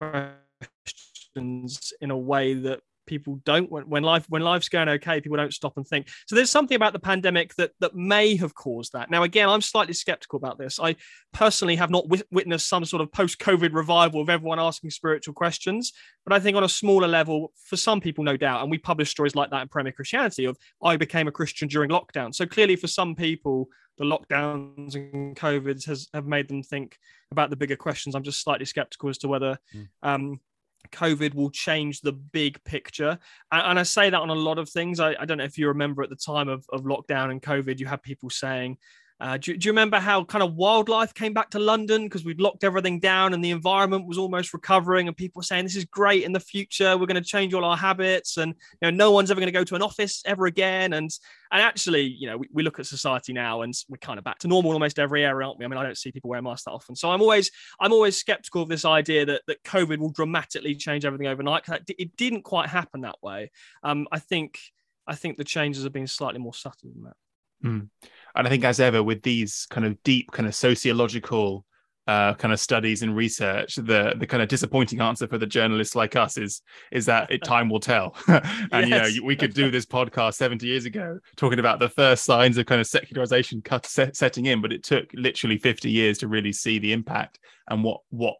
questions 0.00 1.92
in 2.00 2.12
a 2.12 2.16
way 2.16 2.54
that 2.54 2.80
people 3.06 3.40
don't 3.44 3.70
when, 3.70 3.84
when 3.88 4.02
life 4.02 4.24
when 4.28 4.42
life's 4.42 4.68
going 4.68 4.88
okay 4.88 5.20
people 5.20 5.36
don't 5.36 5.54
stop 5.54 5.76
and 5.76 5.86
think. 5.86 6.08
So 6.26 6.36
there's 6.36 6.50
something 6.50 6.76
about 6.76 6.92
the 6.92 6.98
pandemic 6.98 7.54
that 7.56 7.72
that 7.80 7.94
may 7.94 8.36
have 8.36 8.54
caused 8.54 8.92
that. 8.92 9.10
Now 9.10 9.22
again 9.22 9.48
i'm 9.48 9.60
slightly 9.60 9.94
skeptical 9.94 10.36
about 10.36 10.58
this. 10.58 10.78
I 10.80 10.96
personally 11.32 11.76
have 11.76 11.90
not 11.90 12.04
w- 12.04 12.22
witnessed 12.30 12.68
some 12.68 12.84
sort 12.84 13.02
of 13.02 13.10
post-covid 13.12 13.72
revival 13.72 14.20
of 14.20 14.28
everyone 14.28 14.58
asking 14.58 14.90
spiritual 14.90 15.34
questions 15.34 15.92
but 16.24 16.32
i 16.32 16.40
think 16.40 16.56
on 16.56 16.64
a 16.64 16.68
smaller 16.68 17.08
level 17.08 17.52
for 17.64 17.76
some 17.76 18.00
people 18.00 18.22
no 18.24 18.36
doubt 18.36 18.62
and 18.62 18.70
we 18.70 18.78
publish 18.78 19.10
stories 19.10 19.34
like 19.34 19.50
that 19.50 19.62
in 19.62 19.68
premier 19.68 19.92
christianity 19.92 20.44
of 20.44 20.56
i 20.82 20.96
became 20.96 21.28
a 21.28 21.32
christian 21.32 21.68
during 21.68 21.90
lockdown. 21.90 22.34
So 22.34 22.46
clearly 22.46 22.76
for 22.76 22.86
some 22.86 23.14
people 23.14 23.68
the 23.98 24.04
lockdowns 24.04 24.94
and 24.94 25.36
covid 25.36 25.84
has 25.86 26.08
have 26.14 26.26
made 26.26 26.48
them 26.48 26.62
think 26.62 26.98
about 27.32 27.50
the 27.50 27.56
bigger 27.56 27.76
questions. 27.76 28.14
I'm 28.14 28.22
just 28.22 28.42
slightly 28.42 28.66
skeptical 28.66 29.08
as 29.08 29.18
to 29.18 29.28
whether 29.28 29.58
mm. 29.74 29.88
um, 30.02 30.40
COVID 30.90 31.34
will 31.34 31.50
change 31.50 32.00
the 32.00 32.12
big 32.12 32.62
picture. 32.64 33.18
And, 33.50 33.62
and 33.62 33.78
I 33.78 33.82
say 33.82 34.10
that 34.10 34.20
on 34.20 34.30
a 34.30 34.34
lot 34.34 34.58
of 34.58 34.68
things. 34.68 35.00
I, 35.00 35.14
I, 35.18 35.24
don't 35.24 35.38
know 35.38 35.44
if 35.44 35.58
you 35.58 35.68
remember 35.68 36.02
at 36.02 36.10
the 36.10 36.16
time 36.16 36.48
of, 36.48 36.64
of 36.72 36.82
lockdown 36.82 37.30
and 37.30 37.40
COVID, 37.40 37.78
you 37.78 37.86
had 37.86 38.02
people 38.02 38.30
saying, 38.30 38.78
Uh, 39.22 39.36
do, 39.36 39.56
do, 39.56 39.66
you 39.66 39.70
remember 39.70 40.00
how 40.00 40.24
kind 40.24 40.42
of 40.42 40.56
wildlife 40.56 41.14
came 41.14 41.32
back 41.32 41.48
to 41.48 41.60
London? 41.60 42.02
Because 42.02 42.24
we'd 42.24 42.40
locked 42.40 42.64
everything 42.64 42.98
down 42.98 43.34
and 43.34 43.44
the 43.44 43.52
environment 43.52 44.04
was 44.04 44.18
almost 44.18 44.52
recovering 44.52 45.06
and 45.06 45.16
people 45.16 45.38
were 45.38 45.44
saying 45.44 45.62
this 45.62 45.76
is 45.76 45.84
great 45.84 46.24
in 46.24 46.32
the 46.32 46.40
future. 46.40 46.98
We're 46.98 47.06
going 47.06 47.22
to 47.22 47.28
change 47.28 47.54
all 47.54 47.64
our 47.64 47.76
habits 47.76 48.36
and 48.36 48.52
you 48.52 48.78
know 48.82 48.90
no 48.90 49.12
one's 49.12 49.30
ever 49.30 49.38
going 49.38 49.46
to 49.46 49.56
go 49.56 49.62
to 49.62 49.76
an 49.76 49.82
office 49.82 50.24
ever 50.26 50.46
again. 50.46 50.92
And 50.94 51.08
and 51.52 51.62
actually 51.62 52.02
you 52.02 52.26
know 52.26 52.36
we, 52.36 52.48
we 52.52 52.62
look 52.64 52.80
at 52.80 52.86
society 52.86 53.32
now 53.32 53.62
and 53.62 53.72
we're 53.88 53.98
kind 53.98 54.18
of 54.18 54.24
back 54.24 54.40
to 54.40 54.48
normal 54.48 54.72
almost 54.72 54.98
every 54.98 55.24
area 55.24 55.46
aren't 55.46 55.60
we? 55.60 55.66
I 55.66 55.68
mean 55.68 55.78
I 55.78 55.84
don't 55.84 55.96
see 55.96 56.10
people 56.10 56.28
wearing 56.28 56.42
masks 56.42 56.64
that 56.64 56.72
often. 56.72 56.96
So 56.96 57.08
I'm 57.08 57.22
always 57.22 57.52
I'm 57.78 57.92
always 57.92 58.16
skeptical 58.16 58.62
of 58.62 58.68
this 58.68 58.84
idea 58.84 59.24
that 59.26 59.42
that 59.46 59.62
COVID 59.62 59.98
will 59.98 60.10
dramatically 60.10 60.74
change 60.74 61.04
everything 61.04 61.28
overnight 61.28 61.64
because 61.64 61.80
it 61.96 62.16
didn't 62.16 62.42
quite 62.42 62.70
happen 62.70 63.02
that 63.02 63.22
way. 63.22 63.52
Um, 63.84 64.08
I 64.10 64.18
think 64.18 64.58
I 65.06 65.14
think 65.14 65.36
the 65.36 65.44
changes 65.44 65.84
have 65.84 65.92
been 65.92 66.08
slightly 66.08 66.40
more 66.40 66.54
subtle 66.54 66.90
than 66.92 67.04
that. 67.04 67.16
Mm. 67.64 67.88
And 68.34 68.46
I 68.46 68.50
think, 68.50 68.64
as 68.64 68.80
ever, 68.80 69.02
with 69.02 69.22
these 69.22 69.66
kind 69.70 69.86
of 69.86 70.02
deep, 70.02 70.30
kind 70.32 70.46
of 70.48 70.54
sociological 70.54 71.64
uh, 72.06 72.34
kind 72.34 72.52
of 72.52 72.58
studies 72.58 73.02
and 73.02 73.14
research, 73.14 73.76
the 73.76 74.14
the 74.16 74.26
kind 74.26 74.42
of 74.42 74.48
disappointing 74.48 75.00
answer 75.00 75.26
for 75.28 75.38
the 75.38 75.46
journalists 75.46 75.94
like 75.94 76.16
us 76.16 76.36
is 76.36 76.62
is 76.90 77.06
that 77.06 77.30
it, 77.30 77.44
time 77.44 77.68
will 77.68 77.80
tell. 77.80 78.16
and 78.26 78.88
yes. 78.88 79.14
you 79.14 79.20
know, 79.20 79.26
we 79.26 79.36
could 79.36 79.54
do 79.54 79.70
this 79.70 79.86
podcast 79.86 80.34
seventy 80.34 80.66
years 80.66 80.84
ago 80.84 81.18
talking 81.36 81.58
about 81.58 81.78
the 81.78 81.88
first 81.88 82.24
signs 82.24 82.58
of 82.58 82.66
kind 82.66 82.80
of 82.80 82.86
secularization 82.86 83.62
cut, 83.62 83.86
set, 83.86 84.16
setting 84.16 84.46
in, 84.46 84.60
but 84.60 84.72
it 84.72 84.82
took 84.82 85.10
literally 85.14 85.58
fifty 85.58 85.90
years 85.90 86.18
to 86.18 86.28
really 86.28 86.52
see 86.52 86.78
the 86.78 86.92
impact 86.92 87.38
and 87.68 87.84
what 87.84 88.00
what 88.10 88.34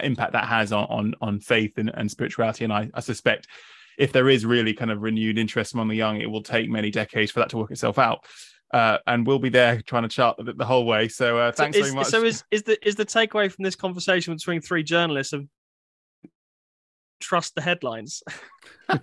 impact 0.00 0.32
that 0.32 0.46
has 0.46 0.72
on 0.72 0.84
on, 0.84 1.14
on 1.20 1.40
faith 1.40 1.78
and, 1.78 1.90
and 1.94 2.10
spirituality. 2.10 2.64
And 2.64 2.72
I, 2.72 2.90
I 2.92 3.00
suspect 3.00 3.48
if 3.98 4.12
there 4.12 4.28
is 4.28 4.44
really 4.44 4.74
kind 4.74 4.90
of 4.90 5.02
renewed 5.02 5.38
interest 5.38 5.74
among 5.74 5.88
the 5.88 5.96
young, 5.96 6.20
it 6.20 6.30
will 6.30 6.42
take 6.42 6.68
many 6.68 6.90
decades 6.90 7.30
for 7.30 7.40
that 7.40 7.48
to 7.50 7.56
work 7.56 7.70
itself 7.70 7.98
out. 7.98 8.26
Uh, 8.72 8.98
and 9.06 9.26
we'll 9.26 9.38
be 9.38 9.48
there 9.48 9.80
trying 9.82 10.02
to 10.02 10.08
chart 10.08 10.36
the, 10.38 10.52
the 10.52 10.64
whole 10.64 10.84
way. 10.84 11.08
So 11.08 11.38
uh, 11.38 11.52
thanks 11.52 11.76
so 11.76 11.80
is, 11.80 11.86
very 11.86 11.96
much. 11.96 12.08
So 12.08 12.24
is, 12.24 12.44
is 12.50 12.62
the 12.64 12.86
is 12.86 12.96
the 12.96 13.06
takeaway 13.06 13.50
from 13.50 13.62
this 13.62 13.76
conversation 13.76 14.34
between 14.34 14.60
three 14.60 14.82
journalists 14.82 15.32
of 15.32 15.46
trust 17.20 17.54
the 17.54 17.62
headlines? 17.62 18.22
Could 18.88 19.00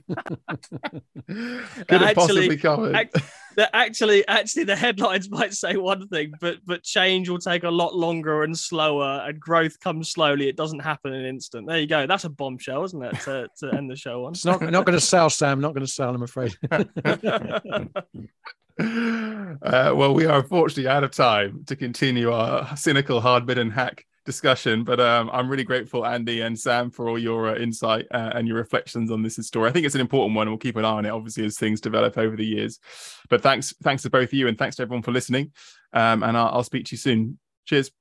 have 1.28 2.02
actually, 2.02 2.14
possibly 2.14 2.58
covered. 2.58 2.96
Act, 2.96 3.18
that 3.56 3.70
actually 3.74 4.28
actually 4.28 4.66
the 4.66 4.76
headlines 4.76 5.30
might 5.32 5.54
say 5.54 5.78
one 5.78 6.08
thing, 6.08 6.34
but 6.40 6.58
but 6.66 6.84
change 6.84 7.30
will 7.30 7.40
take 7.40 7.64
a 7.64 7.70
lot 7.70 7.96
longer 7.96 8.44
and 8.44 8.58
slower, 8.58 9.24
and 9.26 9.40
growth 9.40 9.80
comes 9.80 10.12
slowly. 10.12 10.48
It 10.48 10.58
doesn't 10.58 10.80
happen 10.80 11.14
in 11.14 11.22
an 11.22 11.26
instant. 11.26 11.68
There 11.68 11.80
you 11.80 11.88
go. 11.88 12.06
That's 12.08 12.26
a 12.26 12.30
bombshell, 12.30 12.84
isn't 12.84 13.04
it? 13.04 13.20
To, 13.22 13.48
to 13.60 13.74
end 13.74 13.90
the 13.90 13.96
show 13.96 14.26
on. 14.26 14.34
It's 14.34 14.46
not 14.46 14.62
not 14.62 14.86
going 14.86 14.98
to 15.00 15.06
sell, 15.06 15.30
Sam. 15.30 15.62
Not 15.62 15.74
going 15.74 15.86
to 15.86 15.92
sell. 15.92 16.14
I'm 16.14 16.24
afraid. 16.24 16.56
Uh, 18.80 19.94
well, 19.96 20.14
we 20.14 20.26
are 20.26 20.40
unfortunately 20.40 20.88
out 20.88 21.04
of 21.04 21.12
time 21.12 21.64
to 21.66 21.76
continue 21.76 22.32
our 22.32 22.76
cynical, 22.76 23.22
hard-bitten 23.22 23.70
hack 23.70 24.06
discussion. 24.26 24.84
But 24.84 25.00
um, 25.00 25.30
I'm 25.32 25.50
really 25.50 25.64
grateful, 25.64 26.06
Andy 26.06 26.42
and 26.42 26.58
Sam, 26.58 26.90
for 26.90 27.10
all 27.10 27.20
your 27.20 27.50
uh, 27.50 27.56
insight 27.56 28.06
uh, 28.12 28.32
and 28.34 28.48
your 28.48 28.58
reflections 28.58 29.12
on 29.12 29.22
this 29.22 29.36
story. 29.36 29.70
I 29.70 29.74
think 29.74 29.86
it's 29.86 29.96
an 29.96 30.02
important 30.02 30.36
one, 30.36 30.48
we'll 30.48 30.58
keep 30.58 30.76
an 30.76 30.86
eye 30.86 30.90
on 30.90 31.06
it, 31.06 31.10
obviously, 31.10 31.46
as 31.46 31.58
things 31.58 31.82
develop 31.82 32.18
over 32.18 32.36
the 32.36 32.46
years. 32.46 32.80
But 33.30 33.42
thanks, 33.42 33.74
thanks 33.84 34.04
to 34.04 34.10
both 34.10 34.30
of 34.30 34.34
you, 34.34 34.48
and 34.48 34.58
thanks 34.58 34.78
to 34.78 34.84
everyone 34.84 35.04
for 35.04 35.12
listening. 35.12 35.52
Um, 35.94 36.24
and 36.24 36.38
I'll, 36.38 36.50
I'll 36.50 36.64
speak 36.64 36.86
to 36.86 36.94
you 36.94 36.98
soon. 36.98 37.40
Cheers. 37.66 37.92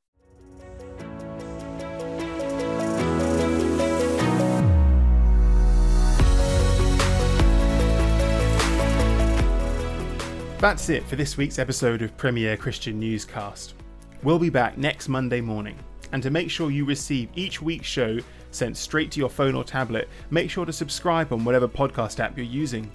That's 10.63 10.91
it 10.91 11.05
for 11.09 11.17
this 11.17 11.37
week's 11.37 11.59
episode 11.59 12.03
of 12.03 12.17
Premier 12.17 12.57
Christian 12.57 13.01
Newscast. 13.01 13.75
We'll 14.23 14.39
be 14.39 14.49
back 14.49 14.79
next 14.79 15.09
Monday 15.09 15.41
morning. 15.41 15.77
And 16.13 16.23
to 16.23 16.31
make 16.31 16.53
sure 16.53 16.71
you 16.71 16.85
receive 16.85 17.31
each 17.35 17.61
week's 17.61 17.89
show 17.89 18.21
sent 18.53 18.77
straight 18.77 19.11
to 19.11 19.19
your 19.19 19.29
phone 19.29 19.57
or 19.57 19.65
tablet, 19.65 20.09
make 20.31 20.53
sure 20.53 20.65
to 20.65 20.73
subscribe 20.73 21.33
on 21.33 21.45
whatever 21.45 21.67
podcast 21.67 22.21
app 22.21 22.37
you're 22.37 22.47
using. 22.47 22.89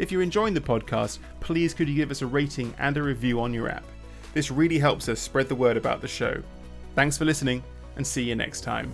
If 0.00 0.10
you're 0.10 0.20
enjoying 0.20 0.52
the 0.52 0.60
podcast, 0.60 1.20
please 1.38 1.74
could 1.74 1.88
you 1.88 1.94
give 1.94 2.10
us 2.10 2.22
a 2.22 2.26
rating 2.26 2.74
and 2.80 2.96
a 2.96 3.02
review 3.04 3.40
on 3.40 3.54
your 3.54 3.68
app? 3.68 3.84
This 4.34 4.50
really 4.50 4.80
helps 4.80 5.08
us 5.08 5.20
spread 5.20 5.48
the 5.48 5.54
word 5.54 5.76
about 5.76 6.00
the 6.00 6.08
show. 6.08 6.42
Thanks 6.96 7.16
for 7.16 7.24
listening, 7.24 7.62
and 7.94 8.04
see 8.04 8.24
you 8.24 8.34
next 8.34 8.62
time. 8.62 8.92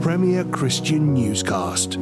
Premier 0.00 0.44
Christian 0.44 1.12
Newscast. 1.12 1.98